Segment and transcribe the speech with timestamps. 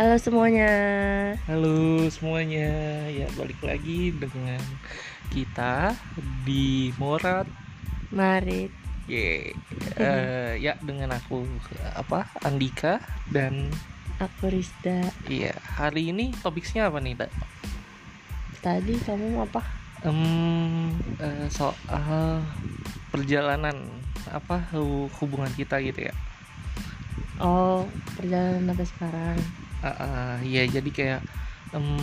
[0.00, 0.72] Halo semuanya.
[1.44, 4.56] Halo semuanya, ya balik lagi dengan
[5.28, 5.92] kita
[6.40, 7.44] di Morat.
[8.08, 8.72] Mari.
[9.04, 9.52] Ye,
[10.00, 11.44] eh, ya dengan aku
[11.92, 12.96] apa Andika
[13.28, 13.68] dan
[14.16, 15.04] Aku Rizda.
[15.28, 17.28] iya hari ini topiknya apa nih, Dak?
[18.64, 19.60] Tadi kamu apa?
[20.08, 22.40] Em, eh, soal
[23.12, 23.84] perjalanan
[24.32, 26.14] apa hu- hubungan kita gitu ya.
[27.36, 27.84] Oh,
[28.16, 29.36] perjalanan sampai sekarang.
[29.80, 31.20] Ah, iya jadi kayak
[31.72, 31.96] em,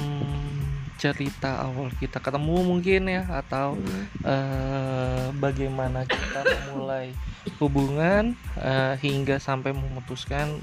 [0.98, 4.05] cerita awal kita ketemu mungkin ya atau Hmm.
[4.26, 7.13] eh, bagaimana kita memulai
[7.62, 10.58] hubungan eh, hingga sampai memutuskan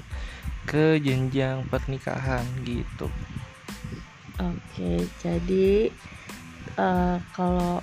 [0.67, 3.07] ke jenjang pernikahan gitu.
[4.35, 5.87] Oke, jadi
[6.75, 7.79] eh, kalau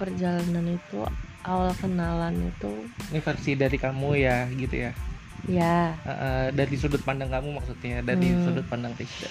[0.00, 1.04] perjalanan itu
[1.44, 4.92] awal kenalan itu Ini versi dari kamu ya gitu ya.
[5.48, 5.96] Ya.
[6.04, 8.44] Eh, dari sudut pandang kamu maksudnya dari Hmm.
[8.44, 9.30] sudut pandang Rizda.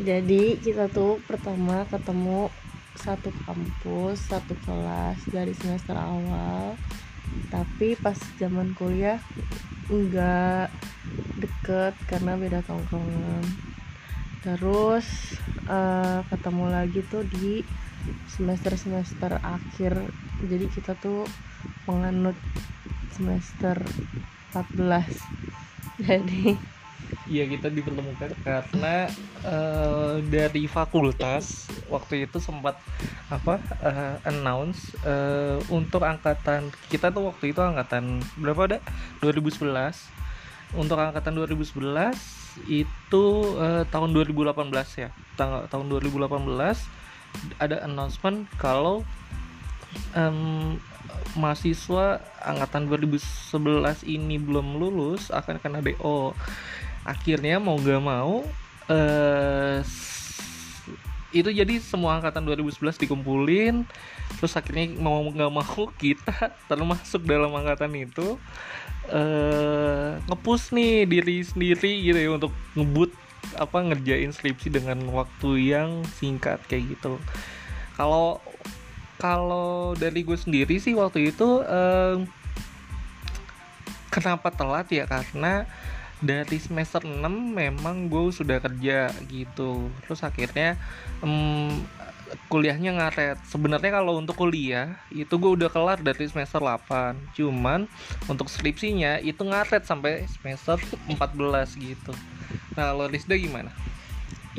[0.00, 2.48] Jadi kita tuh pertama ketemu
[2.94, 6.78] satu kampus, satu kelas dari semester awal.
[7.50, 9.18] Tapi pas zaman kuliah
[9.90, 10.70] enggak
[11.38, 13.44] deket karena beda tongkrongan.
[14.42, 15.36] Terus
[15.70, 17.62] eh, ketemu lagi tuh di
[18.30, 20.00] semester-semester akhir.
[20.46, 21.28] Jadi kita tuh
[21.84, 22.36] menganut
[23.12, 23.76] semester
[24.52, 25.06] 14.
[26.00, 26.56] Jadi
[27.30, 29.06] Iya kita dipertemukan karena
[29.46, 32.78] eh, dari fakultas waktu itu sempat
[33.30, 38.78] apa eh, announce eh, untuk angkatan kita tuh waktu itu angkatan berapa ada
[39.22, 39.62] 2011
[40.74, 43.24] untuk angkatan 2011 itu
[43.58, 44.54] eh, tahun 2018
[44.98, 45.10] ya.
[45.38, 46.26] Tanggal tahun 2018
[47.62, 49.06] ada announcement kalau
[50.18, 50.78] em,
[51.38, 56.34] mahasiswa angkatan 2011 ini belum lulus akan kena DO
[57.06, 58.44] akhirnya mau gak mau
[58.90, 59.80] eh
[61.30, 63.86] itu jadi semua angkatan 2011 dikumpulin
[64.38, 68.34] terus akhirnya mau nggak mau kita termasuk dalam angkatan itu
[69.14, 73.14] eh ngepush nih diri sendiri gitu ya untuk ngebut
[73.56, 77.18] apa ngerjain skripsi dengan waktu yang singkat kayak gitu.
[77.96, 78.38] Kalau
[79.20, 82.16] kalau dari gue sendiri sih waktu itu eh,
[84.08, 85.04] kenapa telat ya?
[85.04, 85.68] Karena
[86.20, 89.92] dari semester 6 memang gue sudah kerja gitu.
[90.04, 90.80] Terus akhirnya
[91.20, 91.84] em,
[92.48, 93.38] kuliahnya ngaret.
[93.44, 97.88] Sebenarnya kalau untuk kuliah itu gue udah kelar dari semester 8 cuman
[98.28, 100.76] untuk skripsinya itu ngaret sampai semester
[101.08, 101.16] 14
[101.76, 102.12] gitu.
[102.76, 103.72] Nah lo Rizda gimana?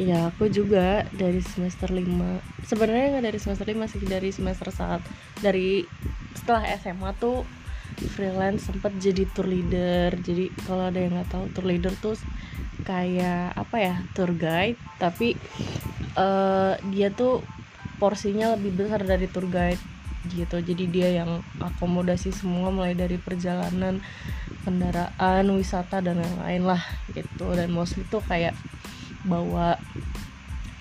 [0.01, 5.05] Iya, aku juga dari semester 5 Sebenarnya nggak dari semester 5 sih, dari semester saat
[5.37, 5.85] Dari
[6.33, 7.45] setelah SMA tuh
[8.17, 10.17] freelance sempat jadi tour leader.
[10.17, 12.17] Jadi kalau ada yang nggak tahu tour leader tuh
[12.81, 14.79] kayak apa ya, tour guide.
[14.97, 15.37] Tapi
[16.17, 17.45] eh, dia tuh
[18.01, 19.77] porsinya lebih besar dari tour guide
[20.33, 20.57] gitu.
[20.65, 24.01] Jadi dia yang akomodasi semua mulai dari perjalanan
[24.65, 26.81] kendaraan, wisata dan lain-lain lah
[27.13, 27.53] gitu.
[27.53, 28.57] Dan mostly tuh kayak
[29.25, 29.77] bawa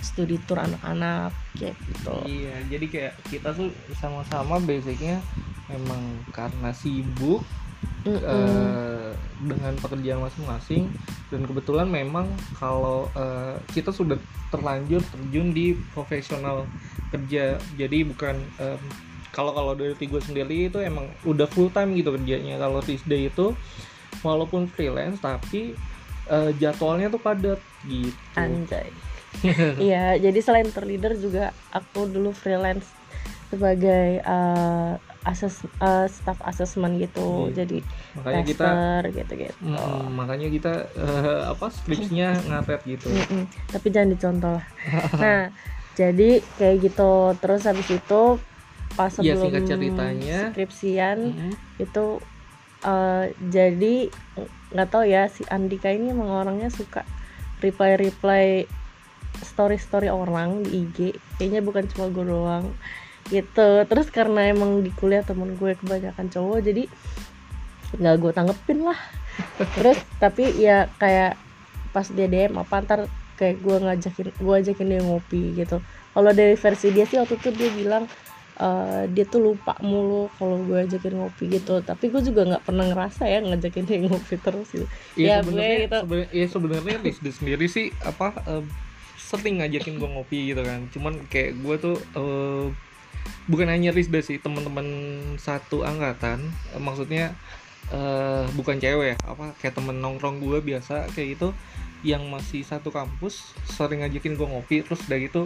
[0.00, 2.16] studi tour anak-anak kayak gitu.
[2.24, 3.68] Iya, jadi kayak kita tuh
[4.00, 5.20] sama-sama basicnya
[5.68, 7.44] memang karena sibuk
[8.04, 8.24] Mm-mm.
[8.24, 9.12] eh,
[9.44, 10.88] dengan pekerjaan masing-masing
[11.28, 14.16] dan kebetulan memang kalau eh, kita sudah
[14.50, 16.66] terlanjur terjun di profesional
[17.14, 17.60] kerja.
[17.78, 18.80] Jadi bukan em,
[19.30, 22.58] kalau kalau dari gue sendiri itu emang udah full time gitu kerjanya.
[22.58, 23.54] Kalau Tuesday itu
[24.26, 25.78] walaupun freelance tapi
[26.30, 28.14] eh, jadwalnya tuh padat gitu.
[28.34, 28.90] Anjay.
[29.78, 32.90] Iya jadi selain tour leader juga aku dulu freelance
[33.46, 37.48] sebagai uh, ases uh, staff assessment gitu.
[37.48, 37.62] Iya.
[37.62, 37.78] jadi
[38.16, 43.06] makanya kita tester gitu gitu mm, makanya kita eh, apa skripsinya ngaret gitu.
[43.70, 44.66] Tapi jangan dicontoh lah.
[45.22, 45.40] Nah
[45.94, 47.12] jadi kayak gitu.
[47.38, 48.22] Terus habis itu
[48.98, 50.38] pas Iya, sebelum singkat ceritanya.
[50.50, 51.52] skripsian Mm.
[51.78, 52.04] itu
[52.84, 53.94] eh, jadi
[54.70, 57.02] nggak tahu ya si Andika ini emang orangnya suka
[57.60, 58.64] reply reply
[59.42, 60.98] story story orang di IG
[61.36, 62.70] kayaknya bukan cuma gue doang
[63.30, 63.86] gitu.
[63.86, 66.84] Terus karena emang di kuliah temen gue kebanyakan cowok jadi
[67.96, 68.98] nggak gue tanggepin lah.
[69.78, 71.38] Terus tapi ya kayak
[71.90, 73.00] pas dia DM apa ntar
[73.34, 75.82] kayak gue ngajakin gue ajakin dia ngopi gitu.
[76.10, 78.04] Kalau dari versi dia sih waktu itu dia bilang
[78.60, 81.80] eh, dia tuh lupa mulu kalau gue ajakin ngopi gitu.
[81.80, 84.86] Tapi gue juga nggak pernah ngerasa ya ngajakin dia ngopi terus gitu.
[85.16, 85.98] Iya Ya, gue sebenarnya gitu.
[86.04, 88.64] seben- ya sebenarnya Rizda sendiri sih apa eh,
[89.16, 90.80] sering ngajakin gue ngopi gitu kan.
[90.92, 92.66] Cuman kayak gue tuh eh,
[93.48, 94.86] bukan hanya Rizda sih teman-teman
[95.40, 96.44] satu angkatan.
[96.76, 97.32] Eh, maksudnya
[97.90, 101.48] eh, bukan cewek ya, apa kayak temen nongkrong gue biasa kayak gitu
[102.00, 104.76] yang masih satu kampus sering ngajakin gue ngopi.
[104.84, 105.42] Terus udah gitu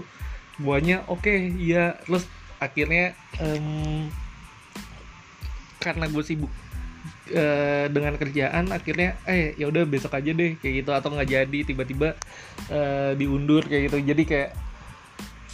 [0.58, 1.98] guanya oke iya.
[2.06, 2.26] Terus
[2.64, 4.08] akhirnya em,
[5.78, 6.52] karena gue sibuk
[7.28, 10.90] eh, dengan kerjaan akhirnya eh ya udah besok aja deh kayak gitu.
[10.96, 12.16] Atau nggak jadi tiba-tiba
[12.72, 13.96] eh, diundur kayak gitu.
[14.00, 14.50] Jadi kayak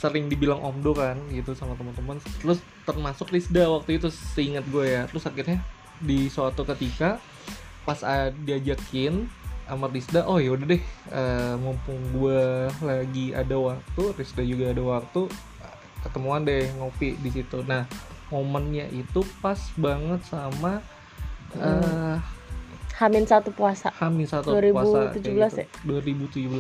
[0.00, 2.16] sering dibilang omdo kan gitu sama teman-teman.
[2.40, 5.02] Terus termasuk Rizda waktu itu seingat gue ya.
[5.10, 5.58] Terus akhirnya
[6.00, 7.20] di suatu ketika
[7.84, 8.00] pas
[8.46, 9.28] diajakin
[9.70, 10.82] sama Rizda oh yaudah deh
[11.14, 15.30] eh, mumpung gue lagi ada waktu Rizda juga ada waktu
[16.02, 17.84] ketemuan deh ngopi di situ nah
[18.30, 20.80] momennya itu pas banget sama
[21.58, 22.18] eh
[23.00, 25.66] Hamin satu puasa Hamin satu puasa kayak 2017 ya?
[26.28, 26.52] gitu.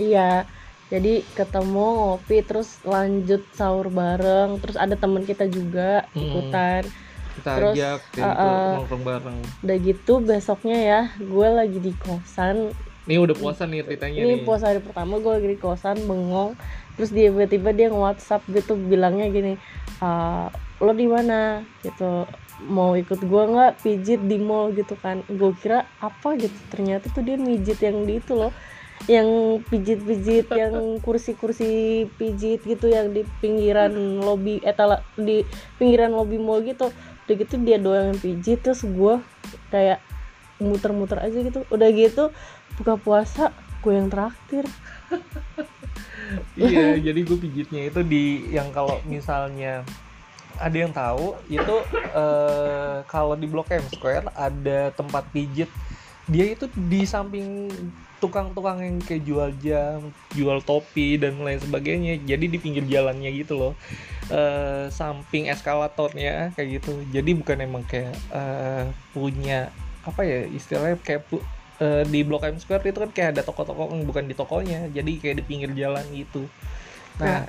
[0.00, 0.30] iya
[0.86, 6.22] jadi ketemu ngopi terus lanjut sahur bareng terus ada teman kita juga Hmm.
[6.22, 6.82] ikutan
[7.36, 12.72] kita Terus, ajak uh, uh, nongkrong bareng udah gitu besoknya ya gue lagi di kosan
[13.06, 14.42] Nih udah puasa nih ceritanya ini nih.
[14.42, 16.58] puasa hari pertama gue lagi di kosan bengong.
[16.98, 19.52] Terus dia tiba-tiba dia nge-whatsapp gitu bilangnya gini
[20.02, 20.50] "Ah,
[20.82, 21.62] lo di mana?
[21.86, 22.26] Gitu.
[22.66, 24.74] Mau ikut gue nggak pijit di mall?
[24.74, 25.22] Gitu kan.
[25.30, 26.56] Gue kira apa gitu.
[26.72, 28.50] Ternyata tuh dia mijit yang di itu loh.
[29.06, 30.74] Yang pijit-pijit yang
[31.04, 35.46] kursi-kursi pijit gitu yang di pinggiran lobi etala di
[35.78, 36.90] pinggiran lobi mall gitu.
[37.28, 39.22] Udah gitu dia doang yang pijit terus gue
[39.70, 40.02] kayak
[40.58, 41.68] muter-muter aja gitu.
[41.68, 42.32] Udah gitu
[42.76, 44.64] buka puasa gue yang traktir
[46.58, 49.86] iya, jadi gue pijitnya itu di yang kalau misalnya
[50.56, 55.68] ada yang tahu itu eh, kalau di Blok M Square ada tempat pijit.
[56.26, 57.70] Dia itu di samping
[58.18, 62.18] tukang-tukang yang kayak jual jam, jual topi dan lain sebagainya.
[62.24, 63.72] Jadi di pinggir jalannya gitu loh.
[64.26, 66.98] Eh, samping eskalatornya kayak gitu.
[67.14, 69.70] Jadi bukan emang kayak eh, punya
[70.02, 71.46] apa ya istilahnya kayak pu-
[71.80, 74.88] eh, di Blok M Square itu kan kayak ada toko-toko yang bukan di tokonya.
[74.90, 76.48] Jadi kayak di pinggir jalan gitu.
[77.20, 77.48] Nah,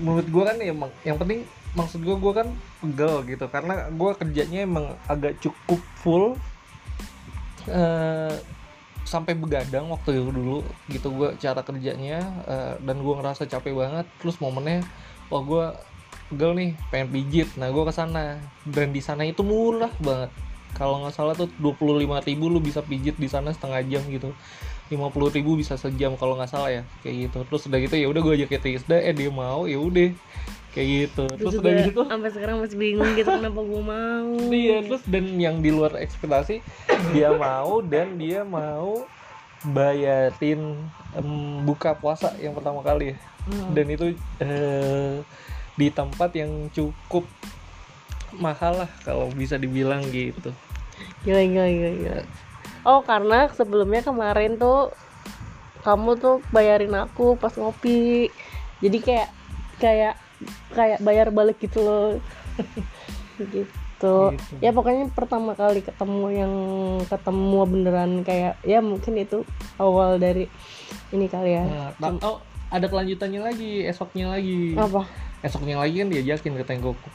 [0.00, 1.46] menurut gua kan emang yang penting
[1.76, 2.48] maksud gua gua kan
[2.82, 6.34] pegel gitu karena gua kerjanya emang agak cukup full
[7.68, 8.34] eh
[9.06, 12.18] sampai begadang waktu itu dulu gitu gua cara kerjanya
[12.48, 14.82] eh, dan gua ngerasa capek banget terus momennya
[15.30, 15.64] wah gua
[16.26, 20.34] pegel nih pengen pijit nah gua ke sana dan di sana itu murah banget
[20.76, 24.30] kalau nggak salah tuh 25.000 ribu lu bisa pijit di sana setengah jam gitu
[24.92, 28.20] 50.000 ribu bisa sejam kalau nggak salah ya kayak gitu terus udah gitu ya udah
[28.22, 30.12] gue ajak ke Trisda eh dia mau ya udah
[30.76, 34.76] kayak gitu terus juga udah gitu sampai sekarang masih bingung gitu kenapa gue mau Iya,
[34.84, 36.60] terus dan yang di luar ekspektasi
[37.16, 39.08] dia mau dan dia mau
[39.64, 40.76] bayarin
[41.16, 41.28] em,
[41.64, 43.16] buka puasa yang pertama kali ya.
[43.46, 43.72] Hmm.
[43.72, 44.04] Dan itu
[44.42, 45.22] eh,
[45.74, 47.24] di tempat yang cukup
[48.36, 50.52] mahal lah kalau bisa dibilang gitu.
[51.22, 52.20] Gila gila gila, gila.
[52.84, 54.90] oh karena sebelumnya kemarin tuh
[55.82, 58.30] kamu tuh bayarin aku pas ngopi
[58.82, 59.28] jadi kayak
[59.78, 60.14] kayak
[60.74, 62.06] kayak bayar balik gitu loh
[63.54, 63.66] gitu
[63.96, 64.60] Gitu.
[64.60, 66.52] ya pokoknya pertama kali ketemu yang
[67.08, 69.40] ketemu beneran kayak ya mungkin itu
[69.80, 70.52] awal dari
[71.16, 71.64] ini kali ya
[71.96, 74.76] Nah, oh, ada kelanjutannya lagi, esoknya lagi.
[74.76, 75.08] apa
[75.40, 77.08] Esoknya lagi kan diajakin ke Tenggoku.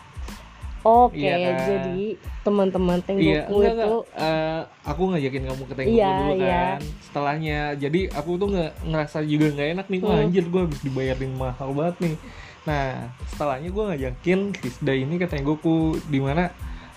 [0.82, 1.56] Oke Iya kan?
[1.64, 2.06] jadi
[2.42, 4.04] teman-teman Iya, tenggoku enggak, itu enggak.
[4.18, 6.50] Eh, aku ngajakin kamu ke Tenggoku Iya, dulu iya.
[6.52, 6.80] kan.
[7.02, 10.00] Setelahnya, jadi aku tuh nggak ngerasa juga nggak enak nih.
[10.00, 10.24] Wah, Hmm.
[10.24, 12.16] anjir gue habis dibayarin mahal banget nih.
[12.62, 12.90] Nah,
[13.28, 16.50] setelahnya gue ngajakin Rizda ini ke Tenggoku di mana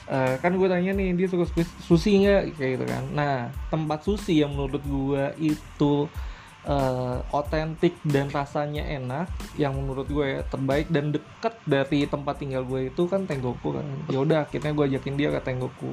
[0.04, 1.48] eh, kan gue tanya nih dia suka
[1.80, 3.04] sushi nggak kayak gitu kan.
[3.10, 3.34] Nah,
[3.68, 5.94] tempat sushi yang menurut gue itu
[6.64, 9.28] eh, otentik dan rasanya enak
[9.60, 13.86] yang menurut gue ya terbaik dan deket dari tempat tinggal gue itu kan Tenggoku kan
[14.08, 15.92] ya udah akhirnya gue ajakin dia ke Tenggoku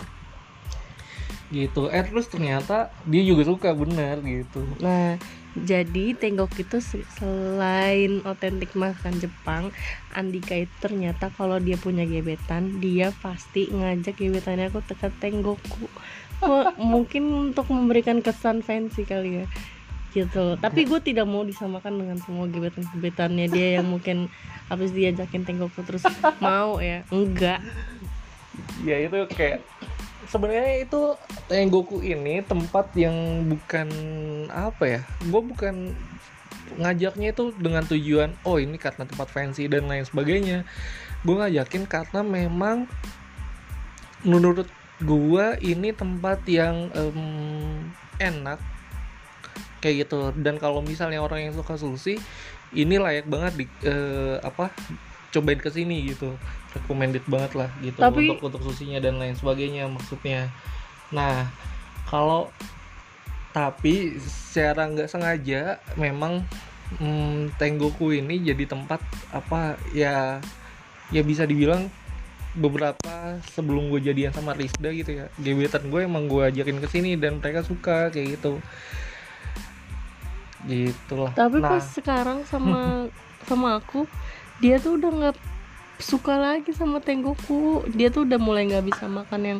[1.51, 5.19] gitu eh terus ternyata dia juga suka bener gitu Nah,
[5.51, 9.63] jadi Tenggok itu se- selain otentik masakan Jepang,
[10.15, 15.91] Andika itu ternyata kalau dia punya gebetan, dia pasti ngajak gebetannya aku ke Tenggokku.
[16.39, 19.45] Mu- mungkin untuk memberikan kesan fancy kali ya.
[20.11, 20.59] Gitu.
[20.59, 24.27] Tapi gue tidak mau disamakan dengan semua gebetan-gebetannya dia yang mungkin
[24.67, 26.03] habis diajakin Tenggokku terus
[26.43, 27.07] mau ya.
[27.11, 27.63] Enggak.
[28.81, 29.61] ya itu kayak
[30.31, 31.01] sebenarnya itu
[31.51, 33.87] Tenggoku ini tempat yang bukan
[34.47, 35.91] apa ya gue bukan
[36.79, 40.63] ngajaknya itu dengan tujuan oh ini karena tempat fancy dan lain sebagainya
[41.27, 42.87] gue ngajakin karena memang
[44.23, 44.71] menurut
[45.03, 47.91] gue ini tempat yang em,
[48.21, 48.61] enak
[49.81, 50.31] kayak gitu.
[50.37, 52.21] Dan kalau misalnya orang yang suka sushi
[52.71, 54.71] ini layak banget di eh, apa
[55.33, 56.37] cobain ke sini gitu.
[56.71, 60.47] Recommended banget lah gitu Tapi- untuk untuk susinya dan lain sebagainya maksudnya.
[61.11, 61.51] Nah
[62.07, 62.47] kalau
[63.51, 66.47] tapi secara nggak sengaja memang
[66.99, 69.03] hmm, Tenggoku ini jadi tempat
[69.35, 70.39] apa ya
[71.11, 71.91] ya bisa dibilang
[72.51, 75.25] beberapa sebelum gue jadian sama Rizda gitu ya.
[75.39, 78.59] Gebetan gue emang gue ajakin ke sini dan mereka suka kayak gitu
[80.67, 81.31] gitulah.
[81.33, 83.07] Tapi nah, pas sekarang sama
[83.49, 84.05] sama aku
[84.61, 85.37] dia tuh udah nggak
[86.01, 87.85] suka lagi sama Tenggoku.
[87.93, 89.59] Dia tuh udah mulai nggak bisa makan yang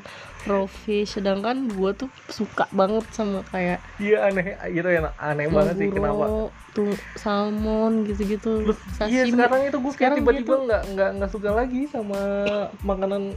[0.50, 1.18] raw fish.
[1.18, 4.58] Sedangkan gua tuh suka banget sama kayak iya aneh.
[4.74, 6.50] Gitu ya aneh banget sih kenapa?
[6.72, 8.64] tuh salmon gitu-gitu
[9.12, 12.20] iya sekarang itu gue kayak Sekarang tiba-tiba nggak nggak nggak suka lagi sama
[12.88, 13.36] makanan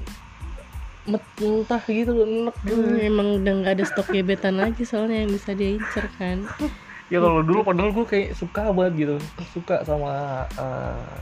[1.04, 2.80] mentah gitu loh enak gitu.
[2.96, 6.46] Emang udah nggak ada stok gebetan lagi soalnya yang bisa dia incer kan
[7.12, 9.16] ya kalau dulu padahal gue kayak suka banget gitu.
[9.52, 11.14] Suka sama uh,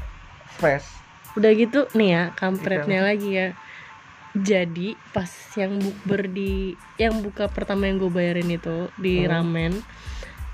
[0.59, 0.87] fresh.
[1.35, 3.49] Udah gitu nih ya kampretnya lagi ya.
[4.33, 5.29] Jadi pas
[5.61, 9.29] yang bukber di yang buka pertama yang gue bayarin itu di Hmm.
[9.29, 9.73] ramen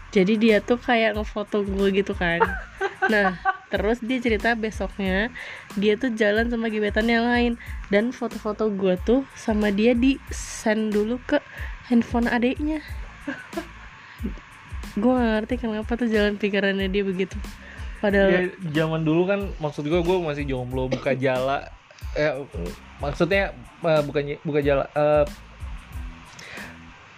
[0.09, 2.41] jadi dia tuh kayak ngefoto gue gitu kan.
[3.09, 3.41] Nah
[3.73, 5.33] terus dia cerita besoknya
[5.81, 7.53] dia tuh jalan sama gebetan yang lain.
[7.89, 11.41] Dan foto-foto gue tuh sama dia di send dulu ke
[11.89, 12.85] handphone adiknya
[14.99, 17.37] gue gak ngerti kenapa tuh jalan pikirannya dia begitu
[17.99, 18.41] padahal ya
[18.75, 21.71] zaman dulu kan maksud gue gue masih jomblo buka jala
[22.15, 22.35] eh
[22.99, 25.25] maksudnya eh, bukannya buka jala eh,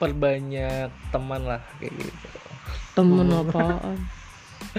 [0.00, 2.28] perbanyak teman lah kayak gitu
[2.96, 3.40] temen Hmm.
[3.44, 3.98] apaan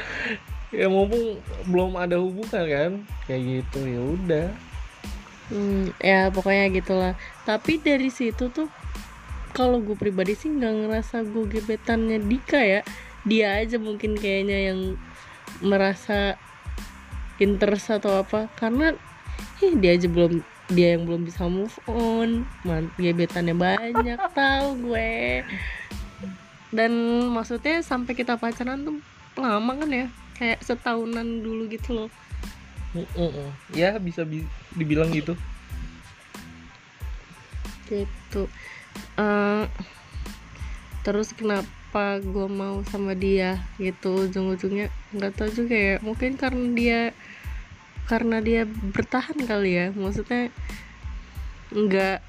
[0.81, 2.91] ya mumpung belum ada hubungan kan
[3.27, 4.49] kayak gitu ya udah
[5.51, 7.13] Hmm, ya pokoknya gitulah.
[7.43, 8.71] Tapi dari situ tuh
[9.51, 12.81] kalau gue pribadi sih nggak ngerasa gue gebetannya Dika ya.
[13.27, 14.79] Dia aja mungkin kayaknya yang
[15.61, 16.39] merasa
[17.37, 18.49] interest atau apa.
[18.57, 18.95] Karena
[19.61, 20.41] ih, dia aja belum
[20.71, 22.47] dia yang belum bisa move on.
[22.63, 25.45] Man gebetannya banyak tahu gue.
[26.71, 26.91] Dan
[27.29, 28.97] maksudnya sampai kita pacaran tuh
[29.37, 30.07] lama kan ya?
[30.39, 32.09] Kayak setahunan dulu gitu loh.
[32.91, 33.47] Mm-mm.
[33.71, 35.31] ya bisa bi- dibilang gitu.
[37.87, 38.51] Gitu
[39.21, 39.65] Eh,
[41.05, 44.29] terus kenapa gue mau sama dia gitu?
[44.29, 45.95] Ujung-ujungnya nggak tahu juga ya.
[46.01, 47.01] Mungkin karena dia
[48.09, 49.87] karena dia bertahan kali ya.
[49.93, 50.49] Maksudnya
[51.71, 52.19] nggak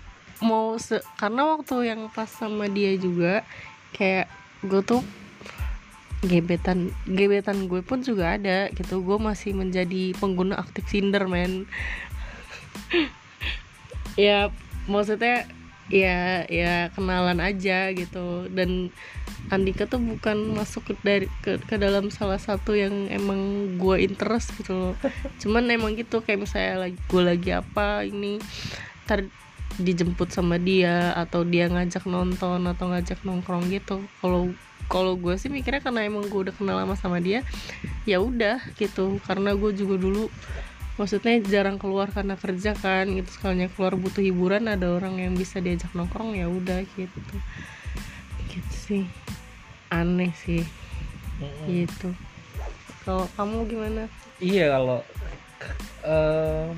[0.42, 3.47] mau se karena waktu yang pas sama dia juga
[3.95, 4.26] kayak
[4.66, 5.02] gue tuh
[6.23, 9.00] gebetan gebetan gue pun juga ada gitu.
[9.00, 11.64] Gue masih menjadi pengguna aktif Tinder men.
[14.12, 14.52] Ya
[14.92, 15.49] maksudnya
[15.92, 18.49] ya ya kenalan aja gitu.
[18.49, 18.88] Dan
[19.52, 24.56] Andika tuh bukan masuk ke dari ke, ke dalam salah satu yang emang gue interest
[24.56, 24.94] gitu loh.
[25.44, 28.40] Cuman emang gitu kayak misalnya lagi gue lagi apa ini
[29.04, 29.28] ntar
[29.76, 34.00] dijemput sama dia atau dia ngajak nonton atau ngajak nongkrong gitu.
[34.25, 34.49] Kalau
[34.88, 37.44] kalau gue sih mikirnya karena emang gue udah kenal lama sama dia
[38.08, 39.20] ya udah gitu.
[39.28, 40.32] Karena gue juga dulu
[41.00, 45.58] maksudnya jarang keluar karena kerja kan gitu sekalinya keluar butuh hiburan ada orang yang bisa
[45.58, 47.37] diajak nongkrong ya udah gitu
[48.52, 49.04] gitu sih
[49.88, 50.64] aneh sih
[51.40, 51.66] Mm-mm.
[51.68, 52.12] gitu
[53.02, 54.04] kalau kamu gimana
[54.42, 54.99] Iya kalau
[56.02, 56.75] em,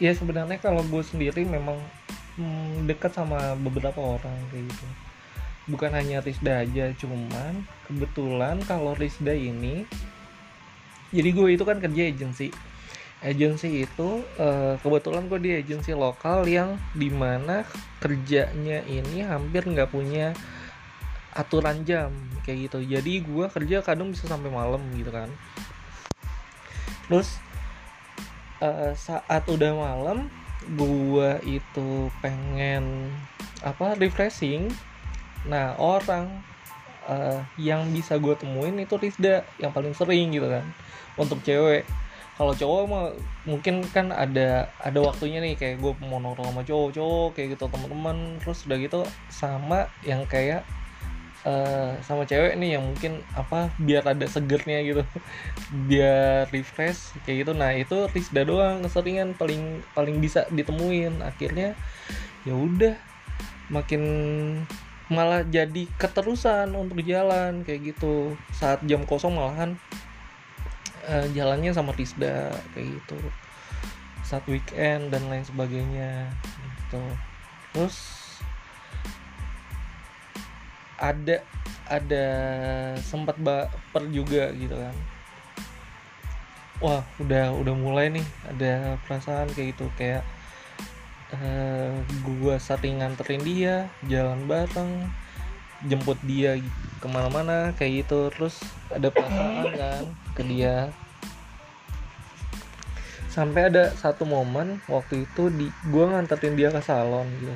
[0.00, 1.76] ya sebenarnya kalau gue sendiri memang
[2.40, 4.86] mm, dekat sama beberapa orang kayak gitu.
[5.68, 9.84] Bukan hanya Rizda aja, cuman kebetulan kalau Rizda ini
[11.12, 12.48] jadi gue itu kan kerja agensi.
[13.20, 17.68] Agensi itu eh, kebetulan gue di agensi lokal yang di mana
[18.00, 20.32] kerjanya ini hampir nggak punya
[21.36, 22.10] aturan jam
[22.42, 22.80] kayak gitu.
[22.80, 25.28] Jadi gue kerja kadang bisa sampai malam gitu kan.
[27.06, 27.36] Terus
[28.64, 30.32] eh, saat udah malam
[30.76, 33.12] gua itu pengen
[33.60, 34.72] apa refreshing.
[35.44, 36.40] Nah orang
[37.08, 40.64] eh, yang bisa gue temuin itu Rizda yang paling sering gitu kan
[41.18, 41.84] untuk cewek
[42.40, 43.12] kalau cowok mah
[43.44, 48.40] mungkin kan ada ada waktunya nih kayak gue mau nongkrong sama cowok-cowok kayak gitu teman-teman.
[48.40, 50.64] Terus udah gitu sama yang kayak
[51.44, 55.04] eh, sama cewek nih yang mungkin apa biar ada segernya gitu.
[55.92, 57.52] Biar refresh kayak gitu.
[57.52, 61.20] Nah itu Rizda doang keseringan paling paling bisa ditemuin.
[61.20, 61.76] Akhirnya
[62.48, 62.96] ya udah
[63.68, 64.02] makin
[65.12, 68.32] malah jadi keterusan untuk jalan kayak gitu.
[68.56, 69.76] Saat jam kosong malahan
[71.06, 73.18] eh, jalannya sama Rizda kayak gitu.
[74.26, 76.28] Saat weekend dan lain sebagainya
[76.76, 77.02] gitu.
[77.72, 77.96] Terus
[81.00, 81.40] ada
[81.90, 82.26] ada
[83.00, 84.96] sempat baper juga gitu kan.
[86.80, 90.24] Wah udah udah mulai nih ada perasaan kayak gitu kayak
[91.34, 91.92] eh,
[92.24, 95.08] gua sering nganterin dia jalan bareng
[95.88, 96.60] jemput dia
[97.00, 98.28] ke mana-mana kayak gitu.
[98.34, 98.60] Terus
[98.92, 100.04] ada perasaan kan
[100.36, 100.92] ke dia.
[103.30, 107.54] Sampai ada satu momen waktu itu di gue nganterin dia ke salon gitu.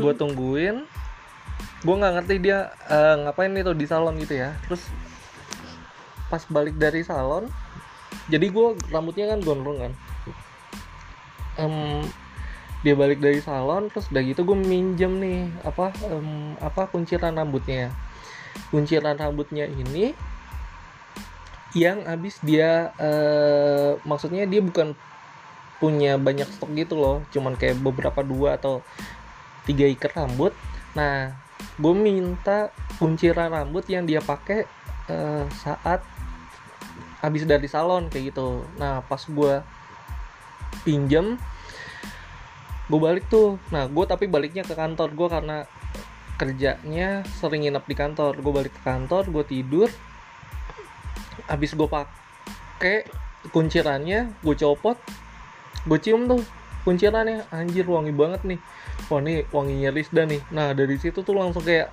[0.00, 0.20] Gue Hmm.
[0.20, 0.76] tungguin
[1.84, 4.56] gue nggak ngerti dia eh, ngapain itu di salon gitu ya.
[4.64, 4.88] Terus
[6.32, 7.46] pas balik dari salon
[8.32, 9.92] jadi gue rambutnya kan gondrong kan.
[11.60, 12.08] Em,
[12.84, 17.88] dia balik dari salon terus udah gitu gue minjem nih apa em, apa kunciran rambutnya.
[18.68, 20.12] Kunciran rambutnya ini
[21.74, 24.92] yang habis dia eh, maksudnya dia bukan
[25.82, 28.84] punya banyak stok gitu loh cuman kayak beberapa dua atau
[29.64, 30.52] tiga ikat rambut.
[30.92, 31.32] Nah
[31.80, 32.68] gue minta
[33.00, 34.68] kunciran rambut yang dia pakai
[35.08, 36.04] eh, saat
[37.24, 38.60] habis dari salon kayak gitu.
[38.76, 39.64] Nah pas gue
[40.84, 41.40] pinjem
[42.88, 43.56] gue balik tuh.
[43.72, 45.56] Nah gue tapi baliknya ke kantor gue karena
[46.36, 48.32] kerjanya sering nginep di kantor.
[48.40, 49.88] Gue balik ke kantor gue tidur.
[51.48, 53.08] Habis gue pakai
[53.52, 54.96] kuncirannya gue copot.
[55.88, 56.40] Gue cium tuh
[56.84, 57.48] kuncirannya.
[57.48, 58.60] Anjir wangi banget nih.
[59.08, 60.40] Wah nih wanginya Rizda nih.
[60.52, 61.92] Nah dari situ tuh langsung kayak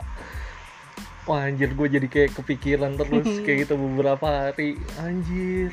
[1.30, 3.28] wah anjir gue jadi kayak kepikiran terus.
[3.46, 4.76] Kayak gitu beberapa hari.
[5.00, 5.72] Anjir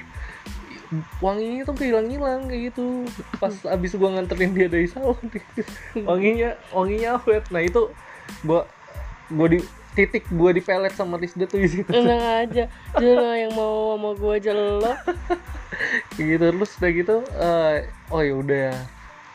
[1.20, 3.04] wanginya tuh hilang-hilang kayak gitu.
[3.36, 5.20] Pas abis gue nganterin dia dari salon
[6.08, 7.92] wanginya wanginya awet nah itu
[8.44, 8.62] gue
[9.28, 9.58] gue di
[9.92, 11.90] titik gue di pelet sama Rizda tuh di situ.
[11.90, 12.64] Enak aja.
[12.96, 14.80] Lah yang mau sama aja lo.
[16.16, 17.76] Kayak gitu terus udah gitu eh,
[18.08, 18.70] oh ya udah.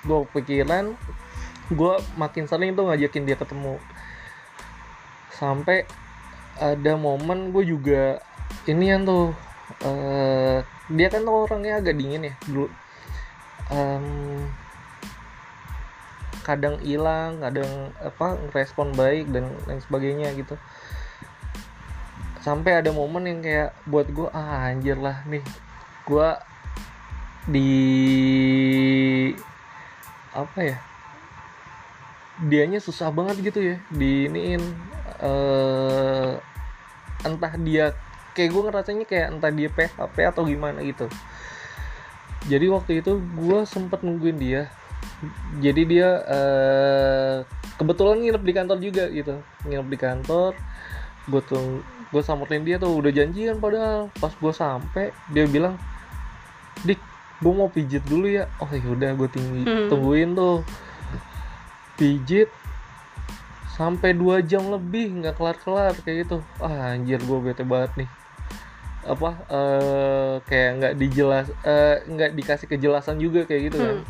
[0.08, 0.96] Gue pikiran
[1.72, 3.78] gue makin sering tuh ngajakin dia ketemu.
[5.36, 5.86] Sampai
[6.58, 8.22] ada momen gue juga
[8.70, 9.36] ini yang tuh
[9.84, 12.68] eh, dia kan orangnya agak dingin ya dulu.
[13.72, 14.06] Em,
[16.44, 20.56] kadang hilang kadang apa respon baik dan lain sebagainya gitu.
[22.44, 25.44] Sampai ada momen yang kayak buat gue ah anjir lah nih
[26.04, 26.30] gue
[27.48, 27.72] di
[30.36, 30.78] apa ya
[32.44, 34.64] dianya susah banget gitu ya diiniin
[35.24, 36.32] eh
[37.24, 37.96] entah dia
[38.34, 41.06] kayak gue ngerasanya kayak entah dia PHP atau gimana gitu.
[42.50, 44.68] Jadi waktu itu gue sempet nungguin dia.
[45.64, 47.36] Jadi dia eh,
[47.80, 49.40] kebetulan nginep di kantor juga gitu.
[49.70, 50.52] Nginep di kantor
[51.24, 51.80] gue tuh
[52.12, 54.12] gue samperin dia tuh udah janjian padahal.
[54.20, 55.80] Pas gue sampai dia bilang
[56.84, 57.00] dik
[57.40, 58.50] gue mau pijit dulu ya.
[58.60, 59.88] Oh yaudah gue tinggi Hmm.
[59.88, 60.66] tungguin tuh.
[61.96, 62.50] Pijit
[63.74, 66.38] sampai dua jam lebih nggak kelar kelar kayak gitu.
[66.60, 68.10] Ah anjir gue bete banget nih
[69.04, 73.98] apa eh kayak nggak dijelas eh, nggak dikasih kejelasan juga kayak gitu kan.
[74.00, 74.06] Hmm.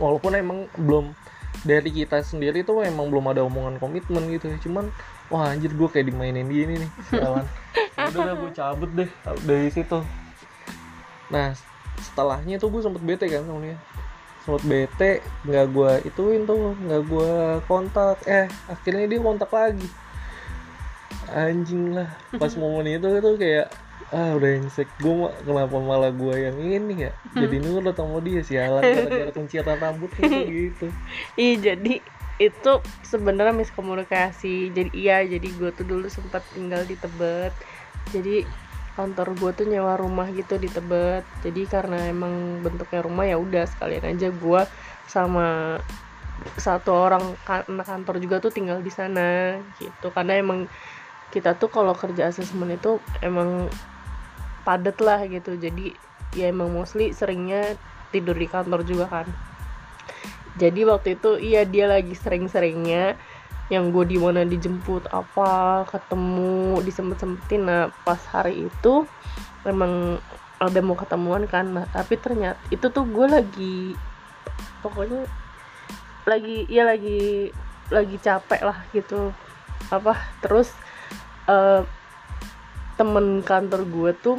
[0.00, 1.14] walaupun emang belum
[1.62, 4.58] dari kita sendiri tuh emang belum ada omongan komitmen gitu ya.
[4.58, 4.90] Cuman
[5.30, 7.46] wah anjir gue kayak dimainin gini nih sialan
[8.10, 9.10] udah lah gue cabut deh
[9.46, 10.02] dari situ.
[11.30, 11.54] Nah
[12.02, 13.78] setelahnya tuh gue sempet bete kan sama dia.
[14.42, 15.12] Sempet bete
[15.46, 17.32] nggak gue ituin tuh nggak gue
[17.70, 18.18] kontak.
[18.26, 19.88] Eh akhirnya dia kontak lagi.
[21.30, 23.72] Anjing lah pas momen itu tuh kayak
[24.10, 25.12] ah udah insek gue
[25.46, 27.12] kenapa malah gue yang ini ya?
[27.32, 30.92] Jadi nurut sama dia sialan gara-gara kunciran rambut gitu.
[31.38, 32.04] Iya jadi
[32.42, 32.72] itu
[33.06, 34.74] sebenarnya miskomunikasi.
[34.74, 37.54] Jadi iya jadi gue tuh dulu sempat tinggal di Tebet.
[38.10, 38.44] Jadi
[38.94, 41.22] kantor gue tuh nyewa rumah gitu di Tebet.
[41.46, 44.60] Jadi karena emang bentuknya rumah ya udah sekalian aja gue
[45.06, 45.78] sama
[46.58, 50.10] satu orang anak kantor juga tuh tinggal di sana gitu.
[50.10, 50.66] Karena emang
[51.34, 53.66] kita tuh kalau kerja asesmen itu emang
[54.64, 55.54] padet lah gitu.
[55.54, 55.94] Jadi
[56.34, 57.78] ya emang mostly seringnya
[58.10, 59.26] tidur di kantor juga kan.
[60.58, 63.18] Jadi waktu itu iya dia lagi sering-seringnya
[63.72, 69.08] yang gue di mana dijemput apa ketemu disempet sempetin nah pas hari itu
[69.64, 70.20] memang
[70.60, 71.66] ada mau ketemuan kan.
[71.74, 73.78] Nah, tapi ternyata itu tuh gue lagi
[74.84, 75.26] pokoknya
[76.24, 77.50] lagi ya lagi
[77.90, 79.34] lagi capek lah gitu.
[79.90, 80.70] Apa terus
[81.50, 81.82] eh,
[82.94, 84.36] temen kantor gue tuh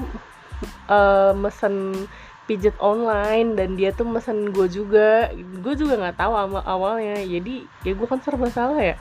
[0.90, 2.08] eh, mesen
[2.46, 5.34] pijet online dan dia tuh mesen gue juga.
[5.36, 7.20] Gue juga nggak tahu ama awalnya.
[7.26, 8.96] Jadi ya gue kan serba salah ya.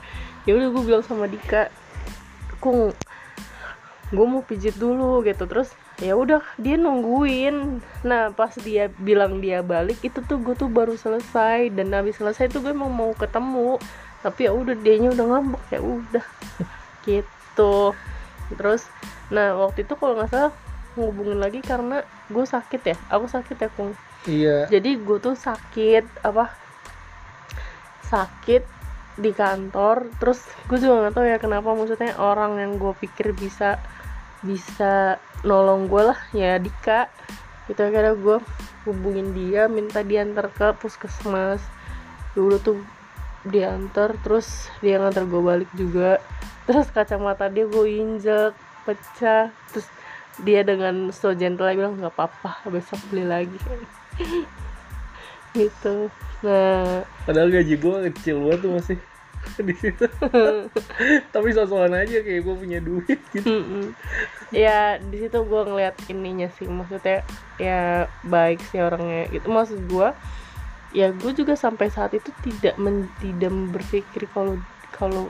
[0.49, 1.69] Ya udah gue bilang sama Dika
[2.61, 2.93] kung
[4.13, 5.45] gue mau pijit dulu gitu.
[5.45, 5.69] Terus
[6.01, 7.81] ya udah dia nungguin.
[8.01, 11.69] Nah pas dia bilang dia balik itu tuh gue tuh baru selesai.
[11.69, 13.77] Dan habis selesai tuh gue emang mau ketemu.
[14.25, 15.63] Tapi ya udah dianya udah ngambek.
[15.69, 16.25] Ya udah
[17.05, 17.93] gitu.
[18.57, 18.89] Terus
[19.33, 20.53] nah waktu itu kalau nggak salah
[20.95, 22.97] ngubungin lagi karena gue sakit ya.
[23.11, 23.91] Aku sakit ya kung.
[24.25, 24.71] Iya.
[24.71, 26.55] Jadi gue tuh sakit apa
[28.07, 28.63] sakit
[29.19, 30.09] di kantor.
[30.17, 30.39] Terus
[30.71, 33.77] gue juga nggak tahu ya kenapa maksudnya orang yang gue pikir bisa
[34.41, 37.11] bisa nolong gue lah ya Dika.
[37.67, 38.37] Gitu akhirnya gue
[38.87, 41.59] hubungin dia minta diantar ke puskesmas.
[42.33, 42.79] Dulu tuh
[43.45, 46.23] diantar terus dia ngantar gue balik juga.
[46.65, 49.49] Terus kacamata dia gue injek pecah.
[49.73, 49.87] Terus
[50.39, 53.59] dia dengan so gentle bilang nggak apa-apa besok beli lagi.
[55.55, 56.11] Gitu.
[56.43, 57.07] Nah.
[57.23, 58.97] Padahal gaji gue kecil banget tuh masih
[59.67, 60.05] di situ.
[61.33, 63.47] Tapi sosokan aja kayak gue punya duit gitu.
[63.47, 63.95] Mm-mm.
[64.53, 67.25] ya di situ gue ngeliat ininya sih maksudnya
[67.57, 70.13] ya baik sih orangnya itu maksud gue
[70.95, 74.55] ya gue juga sampai saat itu tidak men, tidak berpikir kalau
[74.95, 75.27] kalau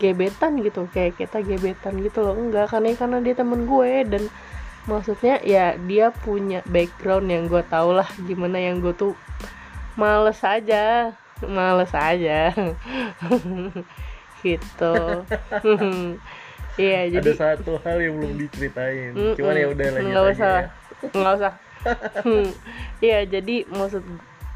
[0.00, 2.32] gebetan gitu kayak kita gebetan gitu loh.
[2.32, 4.22] Enggak karena karena dia temen gue dan
[4.88, 9.12] maksudnya ya dia punya background yang gue tau lah gimana yang gue tuh
[10.00, 11.12] males aja
[11.44, 12.50] males aja.
[14.40, 14.94] Gitu.
[16.80, 19.12] Iya jadi ada satu hal yang belum diceritain.
[19.12, 19.36] Mm-mm.
[19.36, 20.68] cuman ya udah lanjut nggak usah ya.
[21.12, 21.52] nggak usah.
[23.04, 24.04] Iya jadi maksud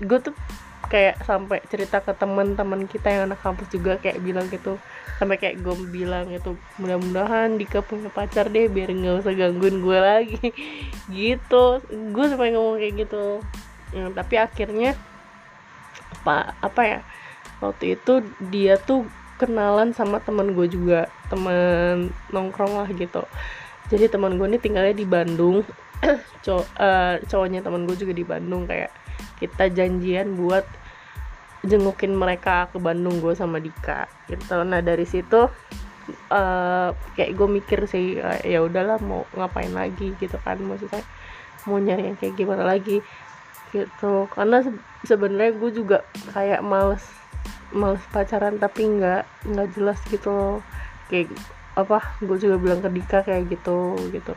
[0.00, 0.34] gue tuh
[0.88, 4.76] kayak sampai cerita ke teman-teman kita yang anak kampus juga kayak bilang gitu.
[5.18, 9.98] Sampai kayak gue bilang itu mudah-mudahan Dika punya pacar deh biar nggak usah gangguin gue
[9.98, 10.46] lagi.
[11.12, 11.64] Gitu.
[12.10, 13.40] Gue sampai ngomong kayak gitu.
[13.94, 14.98] Ya, tapi akhirnya
[16.24, 17.00] apa apa ya
[17.60, 19.04] waktu itu dia tuh
[19.36, 23.22] kenalan sama teman gue juga teman nongkrong lah gitu.
[23.92, 25.62] Jadi teman gue ini tinggalnya di Bandung.
[26.44, 29.03] Cow- eh, cowoknya teman gue juga di Bandung kayak
[29.38, 30.64] kita janjian buat
[31.64, 34.62] jengukin mereka ke Bandung gue sama Dika gitu.
[34.62, 35.48] Nah dari situ
[36.28, 40.60] eh kayak gue mikir sih eh, ya udahlah mau ngapain lagi gitu kan.
[40.60, 41.00] Maksudnya
[41.64, 43.00] mau nyari yang kayak gimana lagi
[43.72, 44.28] gitu.
[44.30, 46.04] Karena se- sebenarnya gue juga
[46.36, 47.02] kayak males
[47.74, 50.62] males pacaran tapi nggak nggak jelas gitu
[51.10, 51.32] kayak
[51.74, 54.36] apa gue juga bilang ke Dika kayak gitu gitu.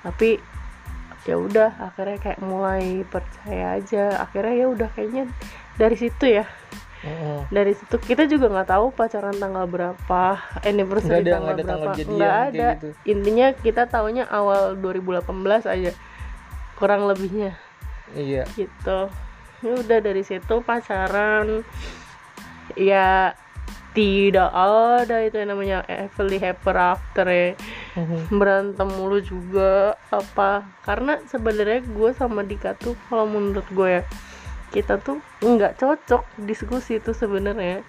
[0.00, 0.40] Tapi
[1.26, 4.22] ya udah akhirnya kayak mulai percaya aja.
[4.22, 5.24] Akhirnya ya udah kayaknya
[5.74, 6.46] dari situ ya.
[7.50, 10.22] Dari situ kita juga nggak tahu pacaran tanggal berapa
[10.64, 12.14] anniversary Nggak ada- tanggal nggak ada berapa.
[12.16, 12.68] nggak ada.
[12.74, 12.88] gitu.
[13.04, 15.92] intinya kita taunya awal 2018 aja.
[16.74, 17.54] Kurang lebihnya.
[18.10, 18.42] Iya.
[18.54, 18.98] Gitu.
[19.62, 21.62] Ya udah dari situ pacaran.
[22.74, 23.38] Ya
[23.94, 27.56] tidak ada itu yang namanya happily ever after ya
[28.28, 30.64] berantem mulu juga apa.
[30.84, 34.02] Karena sebenarnya gue sama Dika tuh kalau menurut gue ya
[34.74, 37.80] kita tuh nggak cocok diskusi itu sebenarnya.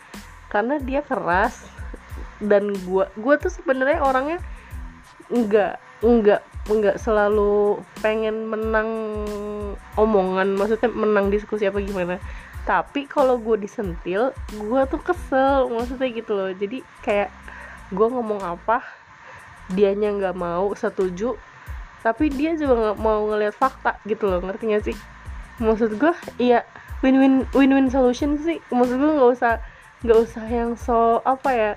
[0.48, 1.67] Karena dia keras
[2.39, 4.39] dan gue gue tuh sebenarnya orangnya
[5.28, 8.89] nggak nggak nggak selalu pengen menang
[9.98, 12.22] omongan maksudnya menang diskusi apa gimana.
[12.63, 16.52] Tapi kalau gue disentil gue tuh kesel maksudnya gitu loh.
[16.56, 17.32] Jadi kayak
[17.91, 18.97] gue ngomong apa
[19.72, 21.36] dianya nggak mau setuju.
[22.06, 24.98] Tapi dia juga nggak mau ngelihat fakta gitu loh ngerti gak sih?
[25.60, 26.64] Maksud gue iya
[27.02, 28.62] win-win win-win solution sih.
[28.72, 29.60] Maksud gue nggak usah
[30.06, 31.72] nggak usah yang so apa ya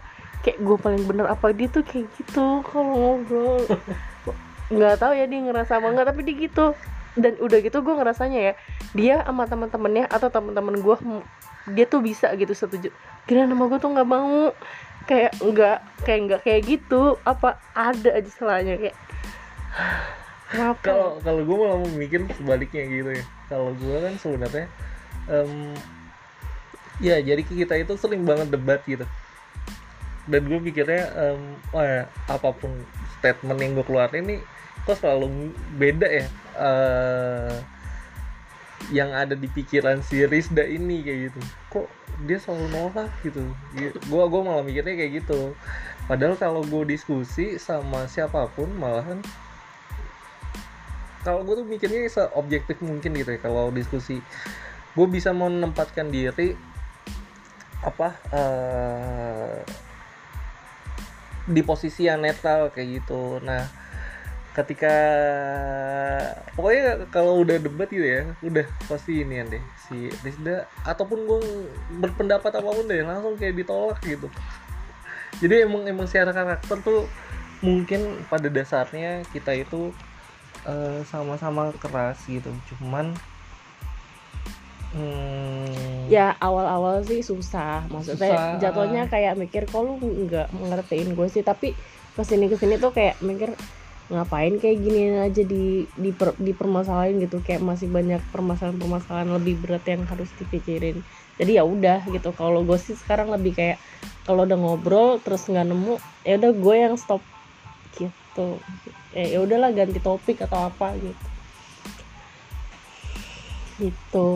[0.45, 3.61] kayak gue paling bener apa dia tuh kayak gitu kalau ngobrol.
[4.75, 6.73] Nggak tahu ya dia ngerasa apa enggak tapi dia gitu.
[7.19, 8.53] Dan udah gitu gue ngerasanya ya
[8.95, 10.97] dia sama teman-temannya atau teman-teman gue
[11.75, 12.89] dia tuh bisa gitu setuju.
[13.27, 14.55] Kira nama gue tuh nggak mau
[15.11, 17.19] kayak nggak kayak nggak kayak gitu.
[17.27, 18.97] Apa ada aja salahnya kayak
[20.51, 23.25] kenapa kalau kalau gue malah mikir sebaliknya gitu ya.
[23.51, 24.67] Kalau gue kan sebenarnya
[25.27, 25.75] em,
[27.03, 29.03] ya jadi kita itu sering banget debat gitu.
[30.31, 32.71] Dan gue pikirnya em, wah ya, apa pun
[33.19, 34.39] statement yang gue keluarin ini
[34.87, 36.27] kok selalu beda ya?
[36.55, 37.55] Eh,
[38.91, 41.41] yang ada di pikiran si Rizda ini kayak gitu.
[41.71, 41.87] Kok
[42.27, 43.43] dia selalu nolak gitu?
[44.11, 45.55] Gue gua malah mikirnya kayak gitu.
[46.11, 49.23] Padahal kalau gue diskusi sama siapa pun malahan
[51.21, 54.19] kalau gue tuh mikirnya seobjektif mungkin gitu ya kalau diskusi.
[54.99, 56.59] Gue bisa menempatkan diri
[57.81, 59.59] apa eh,
[61.47, 63.39] di posisi yang netral kayak gitu.
[63.45, 63.90] Nah
[64.51, 64.95] ketika
[66.59, 71.39] pokoknya kalau udah debat gitu ya udah pasti ini deh si Rizda ataupun gue
[72.03, 74.27] berpendapat apa pun deh langsung kayak ditolak gitu.
[75.39, 77.07] Jadi emang emang secara karakter tuh
[77.63, 79.95] mungkin pada dasarnya kita itu
[80.67, 82.51] eh, sama-sama keras gitu.
[82.75, 83.15] Cuman
[84.91, 87.87] hmm, ya awal-awal sih susah.
[87.87, 88.59] Maksudnya Susah.
[88.59, 91.47] jatuhnya kayak mikir kok lu nggak ngertiin gue sih?
[91.47, 91.79] Tapi
[92.19, 93.55] ke sini ke sini tuh kayak mikir
[94.11, 97.39] ngapain kayak gini aja di di per, dipermasalahin gitu.
[97.47, 101.07] Kayak masih banyak permasalahan-permasalahan lebih berat yang harus dipikirin.
[101.39, 102.35] Jadi ya udah gitu.
[102.35, 103.79] Kalau gue sih sekarang lebih kayak
[104.27, 105.95] kalau udah ngobrol terus nggak nemu
[106.27, 107.23] ya udah gue yang stop
[107.95, 108.59] gitu.
[109.15, 111.27] Eh, ya udahlah ganti topik atau apa gitu.
[113.81, 114.29] Gitu.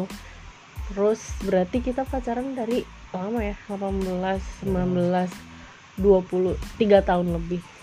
[0.94, 3.58] Terus berarti kita pacaran dari lama ya?
[3.66, 5.28] 18 19
[5.98, 7.73] 20 3 tahun lebih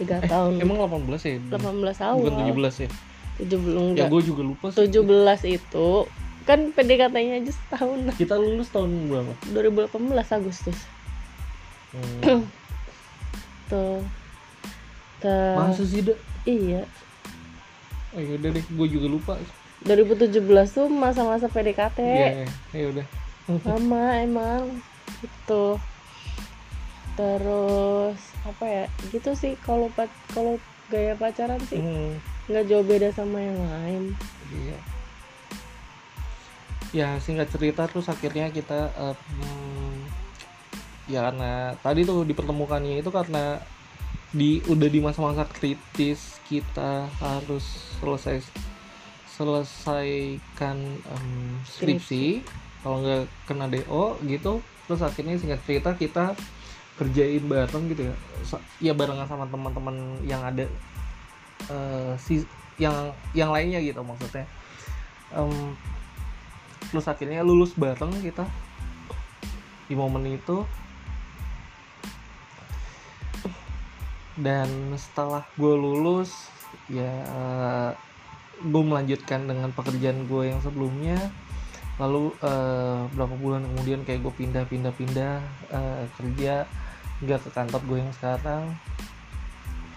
[0.00, 0.64] tiga eh, tahun.
[0.64, 1.36] emang 18 ya?
[1.60, 2.90] 18 awal bukan 17 ya
[3.40, 3.80] 17 ya?
[3.80, 4.08] Enggak.
[4.12, 4.84] Gue juga lupa sih.
[4.88, 5.88] 17 itu.
[6.44, 7.98] Kan PDKT-nya aja setahun.
[8.16, 9.32] Kita lulus tahun berapa?
[9.52, 10.78] 2018 Agustus.
[11.92, 12.44] Hmm.
[13.70, 14.00] tuh.
[15.20, 15.52] Tuh.
[15.56, 16.16] masa sih dah
[16.48, 16.88] iya.
[18.16, 19.32] Oh yaudah deh gue juga lupa.
[19.84, 20.40] 2017
[20.72, 23.06] tuh masa-masa PDKT ya ya udah.
[23.64, 24.80] Lama emang.
[25.20, 25.76] Gitu
[27.20, 29.52] terus apa ya gitu sih.
[29.60, 29.92] Kalau
[30.32, 30.56] kalau
[30.88, 32.16] gaya pacaran sih Hmm,
[32.48, 34.02] nggak jauh beda sama yang lain.
[34.48, 34.78] Iya.
[36.90, 40.08] Ya singkat cerita terus akhirnya kita hmm,
[41.12, 43.60] ya karena tadi tuh dipertemukannya itu karena
[44.30, 48.42] di udah di masa-masa kritis kita harus selesai
[49.28, 51.28] selesaikan em,
[51.68, 52.42] skripsi.
[52.80, 56.34] Kalau nggak kena DO gitu terus akhirnya singkat cerita kita
[57.00, 58.14] kerjain bareng gitu ya.
[58.76, 60.68] Ya barengan sama teman-teman yang ada
[61.72, 62.44] eh, si
[62.76, 64.44] yang yang lainnya gitu maksudnya.
[65.32, 65.72] Em,
[66.92, 68.44] terus akhirnya lulus bareng kita.
[69.88, 70.68] Di momen itu.
[74.36, 74.68] Dan
[75.00, 76.32] setelah gue lulus
[76.88, 77.12] ya
[78.60, 81.16] gue melanjutkan dengan pekerjaan gue yang sebelumnya.
[81.96, 85.34] Lalu eh, berapa bulan kemudian kayak gue pindah-pindah-pindah
[85.72, 86.64] eh, kerja
[87.20, 88.64] nggak ke kantor gue yang sekarang.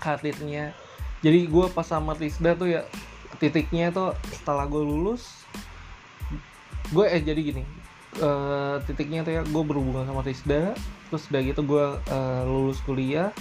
[0.03, 0.75] Karirnya.
[1.23, 2.83] Jadi gue pas sama Rizda tuh ya
[3.39, 5.43] titiknya tuh setelah gue lulus
[6.93, 7.63] gue eh jadi gini
[8.21, 10.77] eh, titiknya tuh ya gue berhubungan sama Rizda
[11.09, 13.31] terus udah gitu gue eh, lulus kuliah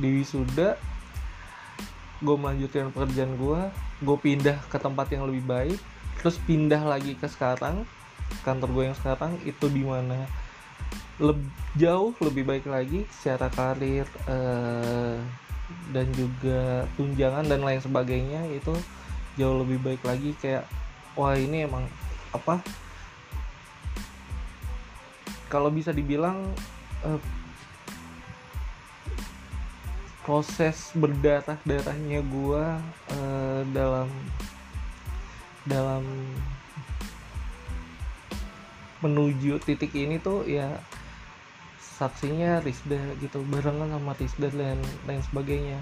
[0.00, 0.74] di wisuda.
[2.24, 3.60] Gue melanjutkan pekerjaan gue
[4.04, 5.80] gue pindah ke tempat yang lebih baik
[6.20, 7.84] terus pindah lagi ke sekarang
[8.42, 10.24] kantor gue yang sekarang itu di mana
[11.22, 15.18] leb- jauh lebih baik lagi secara karir eh,
[15.94, 18.74] dan juga tunjangan dan lain sebagainya itu
[19.38, 20.66] jauh lebih baik lagi kayak
[21.14, 21.86] wah ini emang
[22.34, 22.58] apa
[25.46, 26.50] kalau bisa dibilang
[27.06, 27.20] eh,
[30.26, 34.08] proses berdarah darahnya gua eh, dalam
[35.64, 36.04] dalam
[39.04, 40.80] menuju titik ini tuh ya
[41.94, 45.78] saksinya Rizda gitu barengan sama Rizda dan lain sebagainya.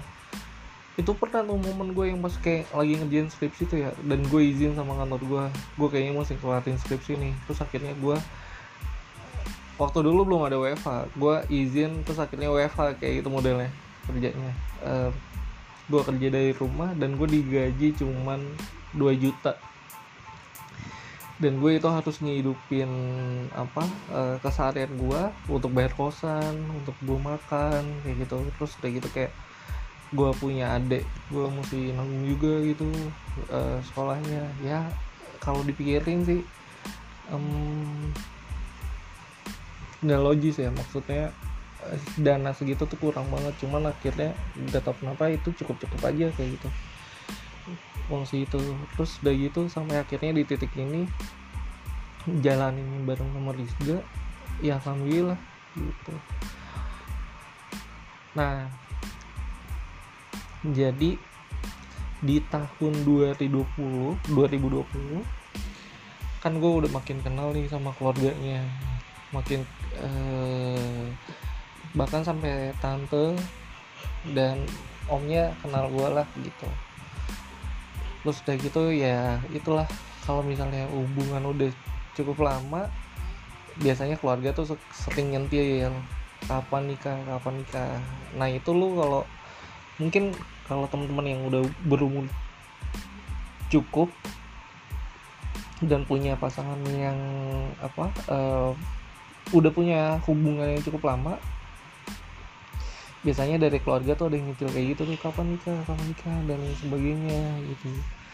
[0.93, 4.41] Itu pernah tuh momen gue yang pas kayak lagi ngerjain skripsi tuh ya dan gue
[4.45, 5.43] izin sama kantor gue
[5.81, 7.33] gue kayaknya mesti kelarin skripsi nih.
[7.49, 8.17] Terus akhirnya gue
[9.81, 13.73] waktu dulu belum ada WFH gue izin terus akhirnya WFH kayak gitu modelnya
[14.05, 14.53] kerjanya.
[14.85, 15.11] Eh,
[15.89, 18.39] gue kerja dari rumah dan gue digaji cuman
[18.93, 19.57] 2 juta
[21.41, 22.91] dan gue itu harus ngidupin
[23.57, 28.37] apa eh, keseharian gue untuk bayar kosan untuk gue makan kayak gitu.
[28.59, 29.31] Terus kayak gitu kayak
[30.13, 31.01] gue punya adik
[31.33, 32.85] gue mesti nanggung juga gitu
[33.49, 34.45] eh, sekolahnya.
[34.61, 34.85] Ya
[35.41, 36.41] kalau dipikirin sih
[37.33, 37.45] em,
[40.05, 41.33] nggak logis ya maksudnya
[41.89, 43.57] eh, dana segitu tuh kurang banget.
[43.57, 46.69] Cuman akhirnya nggak tahu kenapa itu cukup cukup aja kayak gitu
[48.07, 48.59] fungsi itu.
[48.95, 51.07] Terus udah gitu sampai akhirnya di titik ini
[52.39, 53.99] jalanin bareng sama Rizga
[54.63, 55.39] ya alhamdulillah
[55.75, 56.13] gitu.
[58.37, 58.71] Nah
[60.63, 61.19] jadi
[62.23, 64.39] di tahun 2020 2020
[66.39, 68.63] kan gue udah makin kenal nih sama keluarganya.
[69.35, 69.65] Makin
[69.99, 71.07] eh,
[71.91, 73.35] bahkan sampai tante
[74.31, 74.63] dan
[75.11, 76.67] omnya kenal gue lah gitu
[78.23, 79.85] terus udah gitu ya itulah
[80.23, 81.69] kalau misalnya hubungan udah
[82.15, 82.87] cukup lama
[83.83, 85.91] biasanya keluarga tuh se- sering nyentil
[86.47, 87.99] kapan nikah kapan nikah?
[88.35, 89.21] Nah itu lu kalau
[89.97, 90.35] mungkin
[90.67, 92.25] kalau teman-teman yang udah berumur
[93.71, 94.09] cukup
[95.83, 97.17] dan punya pasangan yang
[97.83, 98.71] apa eh,
[99.51, 101.35] udah punya hubungan yang cukup lama
[103.23, 105.79] biasanya dari keluarga tuh ada yang nyicil kayak gitu tuh kapan nikah?
[105.87, 106.37] Kapan nikah?
[106.45, 107.87] dan lain sebagainya gitu.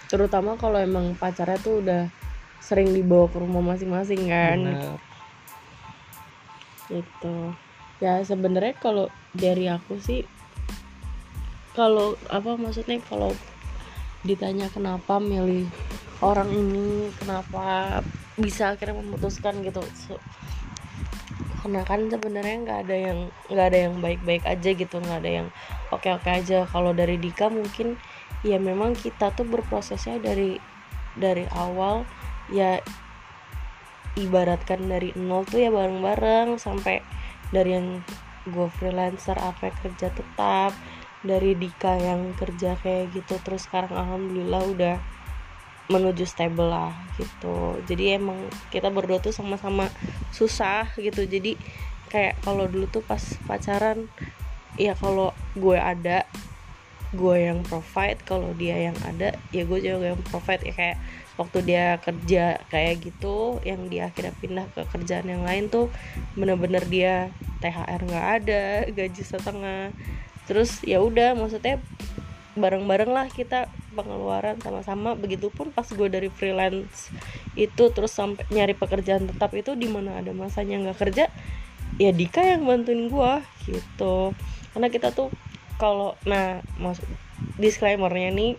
[0.09, 2.09] Terutama kalau emang pacarnya tuh udah
[2.59, 4.59] sering dibawa ke rumah masing-masing kan?
[4.59, 4.97] Bener.
[6.89, 7.53] gitu.
[8.01, 10.25] Ya sebenarnya kalau dari aku sih
[11.77, 13.31] kalau apa maksudnya kalau
[14.25, 15.69] ditanya kenapa milih
[16.19, 17.99] orang ini kenapa
[18.35, 20.19] bisa akhirnya memutuskan gitu so,
[21.63, 23.19] karena kan sebenarnya nggak ada yang
[23.51, 25.47] nggak ada yang baik-baik aja gitu nggak ada yang
[25.91, 26.67] oke-oke aja.
[26.67, 27.99] Kalau dari Dika mungkin
[28.43, 30.59] ya memang kita tuh berprosesnya dari
[31.19, 32.07] dari awal
[32.51, 32.79] ya
[34.15, 37.03] ibaratkan dari nol tuh ya bareng-bareng sampai
[37.51, 37.87] dari yang
[38.47, 40.71] gue freelancer apa kerja tetap
[41.21, 44.95] dari Dika yang kerja kayak gitu terus sekarang alhamdulillah udah
[45.89, 47.81] menuju stable lah gitu.
[47.89, 48.37] Jadi emang
[48.69, 49.89] kita berdua tuh sama-sama
[50.29, 51.25] susah gitu.
[51.25, 51.57] Jadi
[52.13, 54.05] kayak kalau dulu tuh pas pacaran
[54.77, 56.29] ya kalau gue ada
[57.09, 60.61] gue yang provide kalau dia yang ada ya gue juga yang provide.
[60.61, 60.97] Ya kayak
[61.41, 65.89] waktu dia kerja kayak gitu yang dia akhirnya pindah ke kerjaan yang lain tuh
[66.37, 67.33] bener-bener dia
[67.65, 69.89] THR nggak ada gaji setengah.
[70.45, 71.81] Terus ya udah maksudnya
[72.53, 75.13] bareng-bareng lah kita pengeluaran sama-sama.
[75.17, 77.09] Begitupun pas gue dari freelance
[77.57, 81.27] itu terus sampai nyari pekerjaan tetap itu di mana ada masanya nggak kerja
[81.99, 83.33] ya Dika yang bantuin gue
[83.67, 84.33] gitu.
[84.71, 85.33] Karena kita tuh
[85.81, 87.07] kalau nah maksud
[87.59, 88.51] disclaimernya nih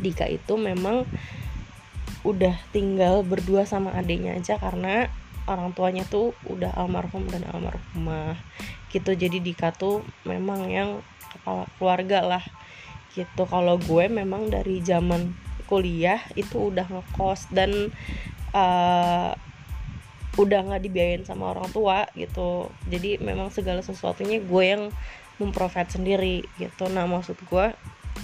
[0.00, 1.04] Dika itu memang
[2.20, 5.08] udah tinggal berdua sama adiknya aja karena
[5.48, 8.36] orang tuanya tuh udah almarhum dan almarhumah
[8.92, 9.12] gitu.
[9.12, 11.00] Jadi Dika tuh memang yang
[11.30, 12.44] kepala keluarga lah
[13.14, 13.42] gitu.
[13.46, 15.34] Kalau gue memang dari zaman
[15.70, 17.94] kuliah itu udah ngekos dan
[18.50, 19.30] uh,
[20.38, 22.70] udah nggak dibiayain sama orang tua gitu.
[22.90, 24.84] Jadi memang segala sesuatunya gue yang
[25.38, 26.90] memprovide sendiri gitu.
[26.90, 27.74] Nah maksud gue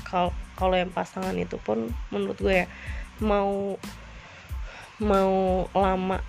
[0.06, 2.66] kalau kalau yang pasangan itu pun menurut gue ya
[3.20, 3.76] mau
[4.96, 6.20] mau lama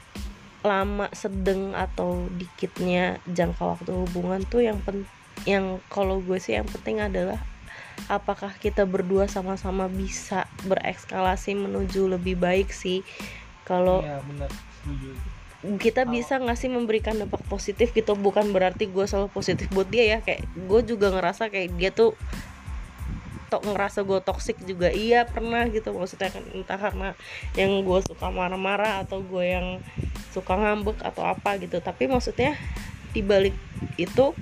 [0.66, 5.08] lama sedang atau dikitnya jangka waktu hubungan tuh yang pen
[5.48, 7.40] yang kalau gue sih yang penting adalah
[8.06, 13.02] apakah kita berdua sama-sama bisa berekskalasi menuju lebih baik sih?
[13.66, 14.50] Kalau ya, benar.
[15.82, 18.14] Kita bisa nggak sih memberikan dampak positif gitu?
[18.14, 20.18] Bukan berarti gue selalu positif buat dia ya.
[20.24, 22.14] Kayak gue juga ngerasa kayak dia tuh
[23.48, 24.94] tok ngerasa gue toxic juga.
[24.94, 25.92] Iya pernah gitu.
[25.92, 27.10] Maksudnya kan entah karena
[27.58, 29.82] yang gue suka marah-marah atau gue yang
[30.32, 31.82] suka ngambek atau apa gitu.
[31.84, 32.56] Tapi maksudnya
[33.12, 33.58] dibalik
[33.98, 34.38] itu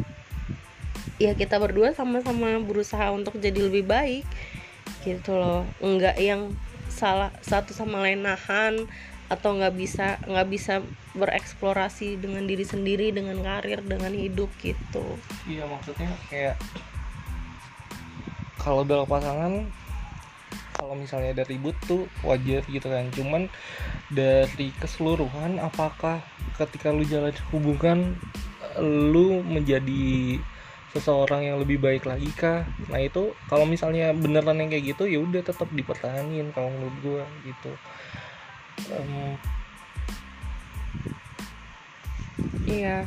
[1.21, 4.27] ya kita berdua sama-sama berusaha untuk jadi lebih baik
[5.07, 5.63] gitu loh.
[5.79, 6.51] Enggak yang
[6.91, 8.87] salah satu sama lain nahan
[9.25, 10.85] atau nggak bisa nggak bisa
[11.17, 15.17] bereksplorasi dengan diri sendiri dengan karir dengan hidup gitu.
[15.49, 16.55] Iya maksudnya kayak
[18.61, 19.65] kalau dalam pasangan
[20.75, 23.09] kalau misalnya ada ribut tuh wajar gitu kan.
[23.15, 23.49] Cuman
[24.13, 26.21] dari keseluruhan apakah
[26.61, 28.13] ketika lu jalan hubungan
[28.77, 30.37] lu menjadi
[30.95, 32.63] seseorang yang lebih baik lagi kah?
[32.87, 37.23] Nah itu kalau misalnya beneran yang kayak gitu ya udah tetap dipertahankan kalau menurut gua
[37.43, 37.71] gitu.
[38.95, 39.35] Um,
[42.63, 43.03] iya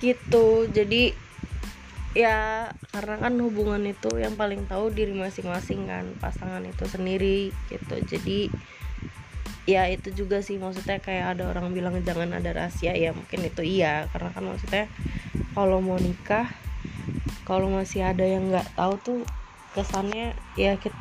[0.00, 0.64] gitu.
[0.72, 1.12] Jadi
[2.16, 7.96] ya karena kan hubungan itu yang paling tahu diri masing-masing kan pasangan itu sendiri gitu.
[8.08, 8.48] Jadi
[9.68, 13.60] ya itu juga sih maksudnya kayak ada orang bilang jangan ada rahasia ya mungkin itu
[13.60, 14.08] iya.
[14.16, 14.88] Karena kan maksudnya
[15.52, 16.48] kalau mau nikah
[17.48, 19.18] kalau masih ada yang nggak tahu tuh
[19.72, 20.92] kesannya ya kita,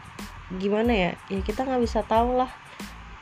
[0.56, 1.12] gimana ya?
[1.28, 2.48] Ya kita nggak bisa tahu lah.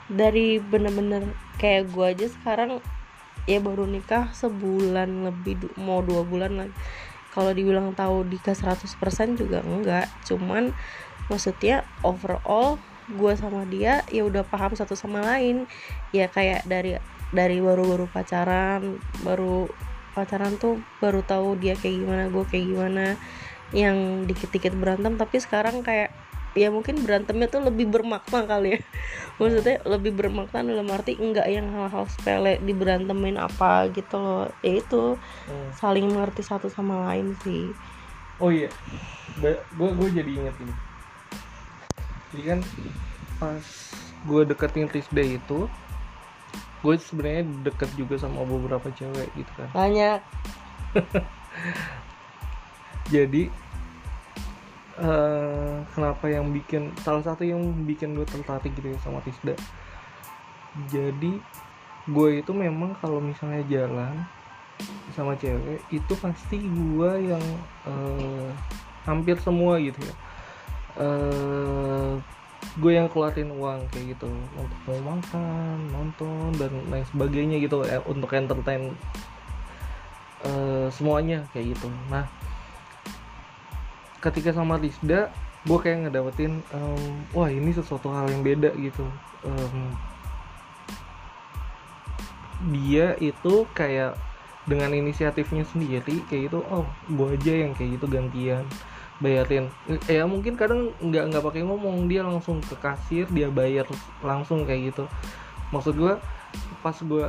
[0.05, 2.77] Dari bener-bener kayak gue aja sekarang
[3.49, 6.75] ya baru nikah sebulan lebih mau dua bulan lagi.
[7.33, 8.93] Kalau dibilang tahu Dika 100%
[9.41, 10.05] juga enggak.
[10.29, 10.71] Cuman
[11.25, 12.77] maksudnya overall
[13.09, 15.65] gue sama dia ya udah paham satu sama lain.
[16.13, 17.01] Ya kayak dari
[17.33, 19.65] dari baru-baru pacaran baru
[20.15, 23.05] pacaran tuh baru tahu dia kayak gimana gue kayak gimana
[23.75, 25.19] yang dikit-dikit berantem.
[25.19, 26.15] Tapi sekarang kayak
[26.55, 28.81] ya mungkin berantemnya tuh lebih bermakna kali ya.
[29.43, 34.47] Maksudnya lebih bermakna dalam arti enggak yang hal-hal sepele diberantemin apa gitu loh.
[34.63, 35.75] Ya itu hmm.
[35.75, 37.75] saling mengerti satu sama lain sih.
[38.39, 38.71] Oh iya
[39.43, 40.73] gue gue jadi inget ini.
[42.31, 42.59] Jadi kan
[43.35, 43.63] pas
[44.25, 45.67] gue deketin Rizda itu
[46.85, 49.69] gue sebenarnya deket juga sama beberapa cewek gitu kan.
[49.73, 50.21] Banyak
[53.13, 53.49] jadi
[55.01, 59.57] uh, kenapa yang bikin salah satu yang bikin gue tertarik gitu ya sama Tisda?
[60.93, 61.41] Jadi
[62.05, 64.21] gue itu memang kalau misalnya jalan
[65.17, 67.43] sama cewek itu pasti gue yang
[67.87, 68.51] uh,
[69.09, 70.15] hampir semua gitu ya.
[70.95, 72.21] Uh,
[72.75, 74.29] gue yang keluarin uang kayak gitu.
[74.57, 77.85] Untuk mau makan nonton dan lain sebagainya gitu.
[77.85, 78.93] Eh, untuk entertain
[80.45, 81.87] uh, semuanya kayak gitu.
[82.11, 82.27] Nah
[84.19, 85.29] ketika sama Rizda
[85.65, 89.05] gue kayak ngedapetin um, wah ini sesuatu hal yang beda gitu.
[89.45, 89.93] Um,
[92.73, 94.17] dia itu kayak
[94.65, 98.65] dengan inisiatifnya sendiri kayak gitu oh gue aja yang kayak gitu gantian
[99.23, 99.71] bayarin.
[100.11, 103.87] Ya mungkin kadang nggak nggak pakai ngomong dia langsung ke kasir dia bayar
[104.19, 105.07] langsung kayak gitu.
[105.71, 106.13] Maksud gue
[106.83, 107.25] pas gue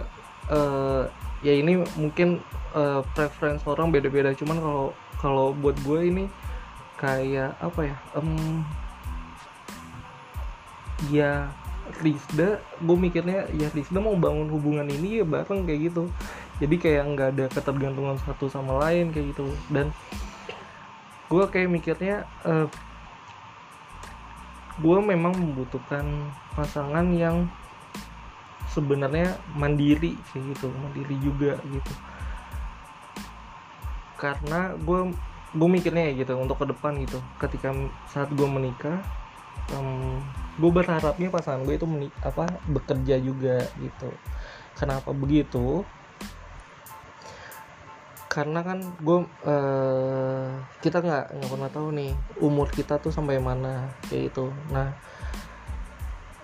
[0.51, 1.03] uh,
[1.47, 2.43] ya ini mungkin
[2.75, 4.35] uh, preference orang beda-beda.
[4.35, 4.87] Cuman kalau
[5.23, 6.25] kalau buat gue ini
[6.97, 8.65] kayak apa ya um,
[11.13, 11.53] ya
[12.03, 16.11] Rizda gue mikirnya ya Rizda mau bangun hubungan ini ya bareng kayak gitu.
[16.57, 19.47] Jadi kayak nggak ada ketergantungan satu sama lain kayak gitu.
[19.71, 19.93] Dan
[21.27, 22.71] gue kayak mikirnya uh,
[24.77, 26.05] gue memang membutuhkan
[26.53, 27.49] pasangan yang
[28.71, 31.93] sebenarnya mandiri kayak gitu mandiri juga gitu.
[34.21, 35.17] Karena gue
[35.57, 37.19] gue mikirnya ya gitu untuk ke depan gitu.
[37.41, 37.73] Ketika
[38.13, 39.01] saat gue menikah
[39.73, 40.21] um,
[40.61, 44.13] gue berharapnya pasangan gue itu menik apa bekerja juga gitu.
[44.77, 45.89] Kenapa begitu
[48.37, 49.19] karena kan gue
[49.49, 52.13] uh, kita nggak nggak pernah tahu nih
[52.45, 54.93] umur kita tuh sampai mana kayak itu nah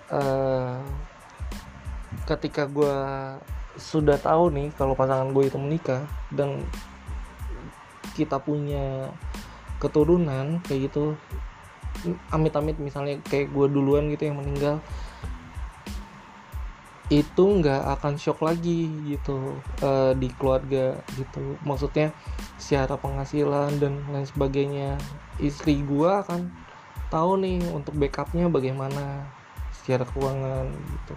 [0.09, 0.81] uh,
[2.25, 2.97] ketika gue
[3.77, 6.01] sudah tahu nih kalau pasangan gue itu menikah
[6.33, 6.65] dan
[8.17, 9.13] kita punya
[9.77, 11.13] keturunan kayak gitu
[12.33, 14.81] amit-amit misalnya kayak gue duluan gitu yang meninggal
[17.13, 21.61] itu nggak akan shock lagi gitu uh, di keluarga gitu.
[21.61, 22.09] Maksudnya
[22.57, 24.97] secara penghasilan dan lain sebagainya.
[25.37, 26.49] Istri gue akan
[27.13, 29.29] tahu nih untuk backupnya bagaimana
[29.69, 31.15] secara keuangan gitu.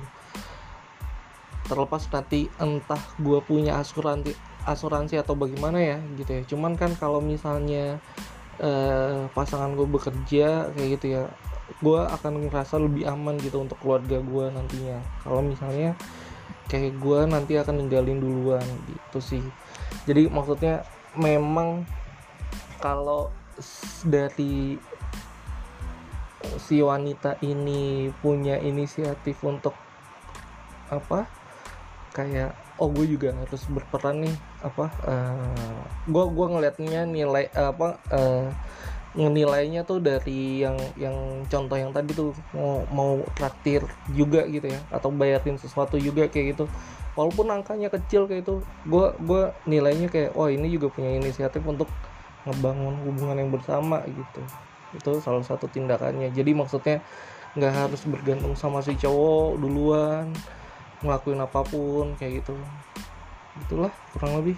[1.67, 4.37] Terlepas nanti entah gue punya asuransi
[4.69, 6.43] asuransi atau bagaimana ya gitu ya.
[6.45, 7.97] Cuman kan kalau misalnya
[8.61, 11.25] eh, pasangan gue bekerja kayak gitu ya
[11.83, 14.99] gue akan ngerasa lebih aman gitu untuk keluarga gue nantinya.
[15.27, 15.99] Kalau misalnya
[16.71, 19.45] kayak gue nanti akan ninggalin duluan gitu sih.
[20.07, 20.87] Jadi maksudnya
[21.19, 21.83] memang
[22.79, 23.35] kalau
[24.07, 24.79] dari
[26.61, 29.75] si wanita ini punya inisiatif untuk
[30.87, 31.27] apa
[32.15, 34.37] kayak oh gue juga harus berperan nih
[34.67, 38.51] apa uh, gue gue ngelihatnya nilai uh, apa uh,
[39.17, 41.17] nilainya tuh dari yang yang
[41.49, 43.81] contoh yang tadi tuh mau mau traktir
[44.13, 46.65] juga gitu ya atau bayarin sesuatu juga kayak gitu.
[47.17, 51.89] Walaupun angkanya kecil kayak itu gue gue nilainya kayak oh ini juga punya inisiatif untuk
[52.45, 54.43] ngebangun hubungan yang bersama gitu.
[54.93, 56.29] Itu salah satu tindakannya.
[56.37, 57.01] Jadi maksudnya
[57.57, 60.29] nggak harus bergantung sama si cowok duluan
[61.01, 62.53] ngelakuin apa pun kayak gitu
[63.65, 64.57] itulah kurang lebih.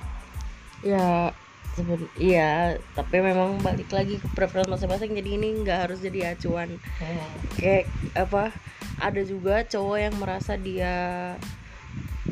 [0.82, 1.30] Ya
[1.78, 6.74] seben iya tapi memang balik lagi ke preferensi masing-masing jadi ini nggak harus jadi acuan.
[6.98, 7.30] Hmm.
[7.54, 7.86] kayak
[8.18, 8.50] apa
[8.98, 10.94] ada juga cowok yang merasa dia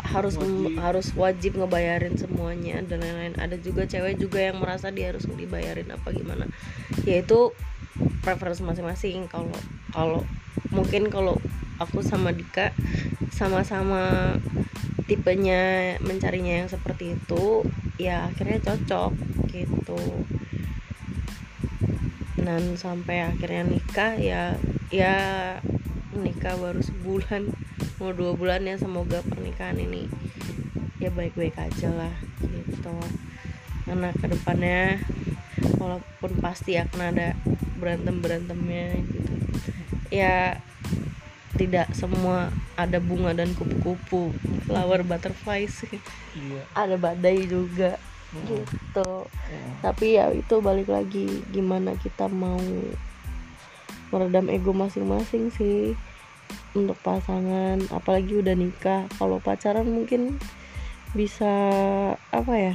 [0.03, 0.77] harus wajib.
[0.77, 3.39] harus wajib ngebayarin semuanya dan lain-lain.
[3.39, 6.45] Ada juga cewek juga yang merasa dia harus dibayarin apa gimana.
[7.09, 7.55] Yaitu
[8.21, 9.31] preferensi masing-masing.
[9.31, 9.57] Kalau
[9.95, 10.21] kalau
[10.69, 11.41] mungkin kalau
[11.77, 12.73] aku sama Dika
[13.33, 14.35] sama-sama
[15.07, 17.63] tipenya mencarinya yang seperti itu
[17.97, 19.13] ya akhirnya cocok
[19.55, 20.03] gitu.
[22.37, 24.55] Dan sampai akhirnya nikah ya
[24.89, 25.17] ya
[26.15, 27.51] nikah baru sebulan
[27.99, 30.07] mau dua bulan ya semoga pernikahan ini
[31.03, 32.97] ya baik-baik aja lah gitu.
[33.87, 34.99] Karena ke depannya
[35.79, 37.39] walaupun pasti akan ada
[37.79, 39.35] berantem berantemnya gitu.
[40.11, 40.63] Ya
[41.57, 44.31] tidak semua ada bunga dan kupu-kupu
[44.69, 45.99] flower butterfly sih
[46.37, 46.63] iya.
[46.77, 47.97] ada badai juga
[48.33, 48.45] hmm.
[48.47, 49.73] gitu hmm.
[49.81, 52.61] tapi ya itu balik lagi gimana kita mau
[54.15, 55.99] meredam ego masing-masing sih
[56.77, 60.37] untuk pasangan apalagi udah nikah kalau pacaran mungkin
[61.17, 61.49] bisa
[62.31, 62.75] apa ya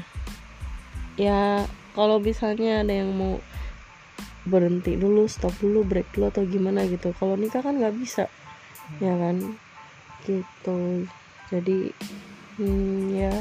[1.16, 1.42] ya
[1.94, 3.38] kalau misalnya ada yang mau
[4.42, 8.26] berhenti dulu stop dulu break dulu atau gimana gitu kalau nikah kan nggak bisa
[9.00, 9.56] ya kan?
[10.26, 11.06] Gitu.
[11.48, 11.94] Jadi
[12.60, 13.34] hmm, ya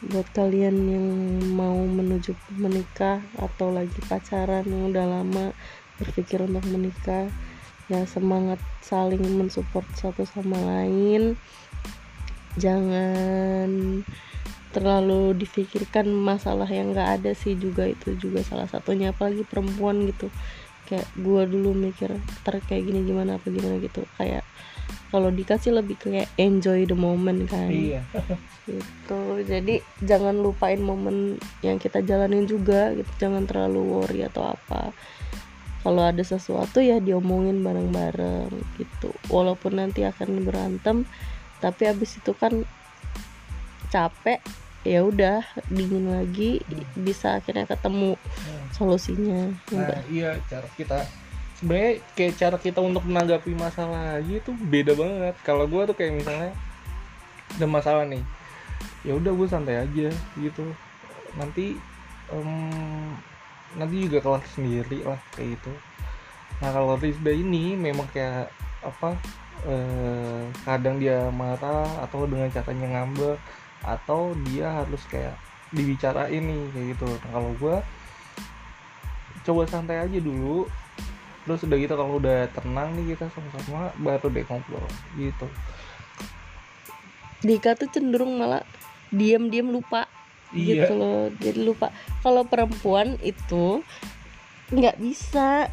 [0.00, 1.08] buat kalian yang
[1.52, 5.52] mau menuju menikah atau lagi pacaran yang udah lama
[6.00, 7.28] berpikir untuk menikah
[7.92, 11.36] ya semangat saling mensupport satu sama lain.
[12.56, 14.00] Jangan
[14.70, 20.30] terlalu difikirkan masalah yang gak ada sih juga itu juga salah satunya apalagi perempuan gitu
[20.90, 22.10] kayak gue dulu mikir
[22.42, 24.02] ntar kayak gini gimana apa gimana gitu.
[24.18, 24.42] Kayak
[25.14, 27.70] kalau dikasih lebih kayak enjoy the moment kan.
[27.70, 28.02] Iya.
[28.66, 29.22] Gitu.
[29.46, 33.10] Jadi jangan lupain momen yang kita jalanin juga gitu.
[33.22, 34.90] Jangan terlalu worry atau apa.
[35.80, 39.14] Kalau ada sesuatu ya diomongin bareng-bareng gitu.
[39.30, 41.06] Walaupun nanti akan berantem
[41.60, 42.64] tapi abis itu kan
[43.92, 44.40] capek
[44.80, 46.64] ya udah dingin lagi
[46.96, 48.16] bisa akhirnya ketemu
[48.72, 49.52] solusinya.
[49.76, 51.04] Nah iya cara kita
[51.60, 55.36] sebenarnya kayak cara kita untuk menanggapi masalah aja itu beda banget.
[55.44, 56.50] Kalau gue tuh kayak misalnya
[57.60, 58.24] ada masalah nih
[59.04, 60.08] ya udah gue santai aja
[60.40, 60.64] gitu.
[61.36, 61.76] Nanti
[62.32, 62.50] em,
[63.76, 65.72] nanti juga kelar sendiri lah kayak gitu.
[66.64, 68.48] Nah kalau Rizda ini memang kayak
[68.80, 69.12] apa
[69.68, 73.36] eh, kadang dia marah atau dengan caranya ngambek
[73.84, 75.36] atau dia harus kayak
[75.70, 77.06] dibicarain nih kayak gitu.
[77.08, 77.76] Nah kalau gue
[79.46, 80.66] coba santai aja dulu.
[81.48, 85.46] Terus udah gitu kalau udah tenang nih kita sama-sama baru deh ngobrol gitu.
[87.40, 88.62] Dika tuh cenderung malah
[89.08, 90.04] diam-diam lupa
[90.50, 90.84] Iya.
[90.84, 91.30] gitu loh.
[91.38, 91.94] Jadi lupa.
[92.20, 93.80] Kalau perempuan itu
[94.70, 95.70] nggak bisa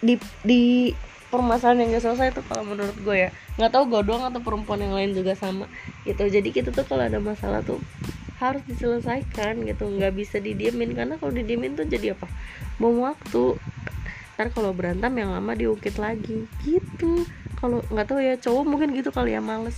[0.00, 0.92] di di
[1.28, 3.30] permasalahan yang gak selesai tuh kalau menurut gue ya.
[3.60, 5.68] Nggak tahu gue doang atau perempuan yang lain juga sama
[6.08, 6.24] gitu.
[6.24, 7.80] Jadi kita tuh kalau ada masalah tuh
[8.40, 9.84] harus diselesaikan gitu.
[9.88, 12.26] Nggak bisa didiemin karena kalau didiemin tuh jadi apa?
[12.80, 13.60] Bom waktu.
[14.38, 17.28] Ntar kalau berantem yang lama diungkit lagi gitu.
[17.60, 19.76] Kalau nggak tahu ya cowok mungkin gitu kali ya males.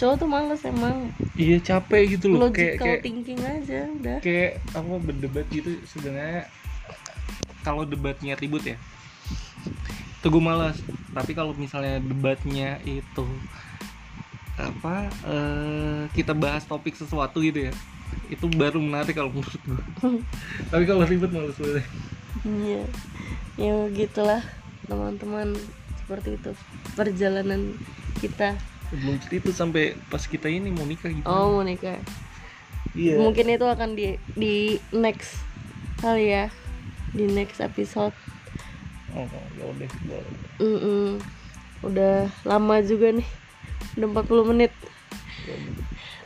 [0.00, 1.12] Cowok tuh males emang.
[1.36, 2.48] Iya capek gitu loh.
[2.48, 4.18] Kayak kayak thinking aja udah.
[4.24, 6.48] kayak apa berdebat gitu sebenarnya.
[7.66, 8.78] Kalau debatnya ribut ya
[10.26, 10.82] itu gue malas.
[11.14, 13.22] Tapi kalau misalnya debatnya itu
[14.58, 17.72] apa eh, kita bahas topik sesuatu gitu ya
[18.32, 19.82] itu baru menarik kalau menurut gue
[20.72, 21.84] tapi kalau ribut males banget
[22.44, 22.84] Iya,
[23.56, 24.44] ya gitulah
[24.86, 25.56] teman-teman.
[26.04, 26.52] Seperti itu
[26.94, 27.74] perjalanan
[28.20, 28.54] kita.
[28.86, 31.26] belum cerita sampai pas kita ini mau nikah gitu.
[31.26, 31.98] Oh mau nikah.
[32.94, 33.18] iya.
[33.18, 35.42] Mungkin itu akan di di next
[35.98, 36.46] kali ya,
[37.10, 38.14] di next episode.
[39.14, 40.34] Oh, ya udah boleh.
[40.58, 41.08] Mm-mm.
[41.84, 43.28] Udah lama juga nih,
[44.00, 44.72] udah 40 menit.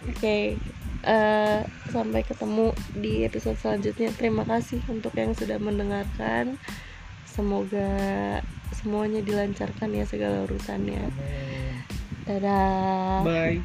[0.08, 0.56] Oke,
[1.04, 1.60] eh,
[1.92, 4.14] sampai ketemu di episode selanjutnya.
[4.16, 6.56] Terima kasih untuk yang sudah mendengarkan.
[7.28, 7.90] Semoga
[8.80, 11.12] semuanya dilancarkan ya segala urusannya.
[12.24, 13.26] Dadah.
[13.26, 13.58] bye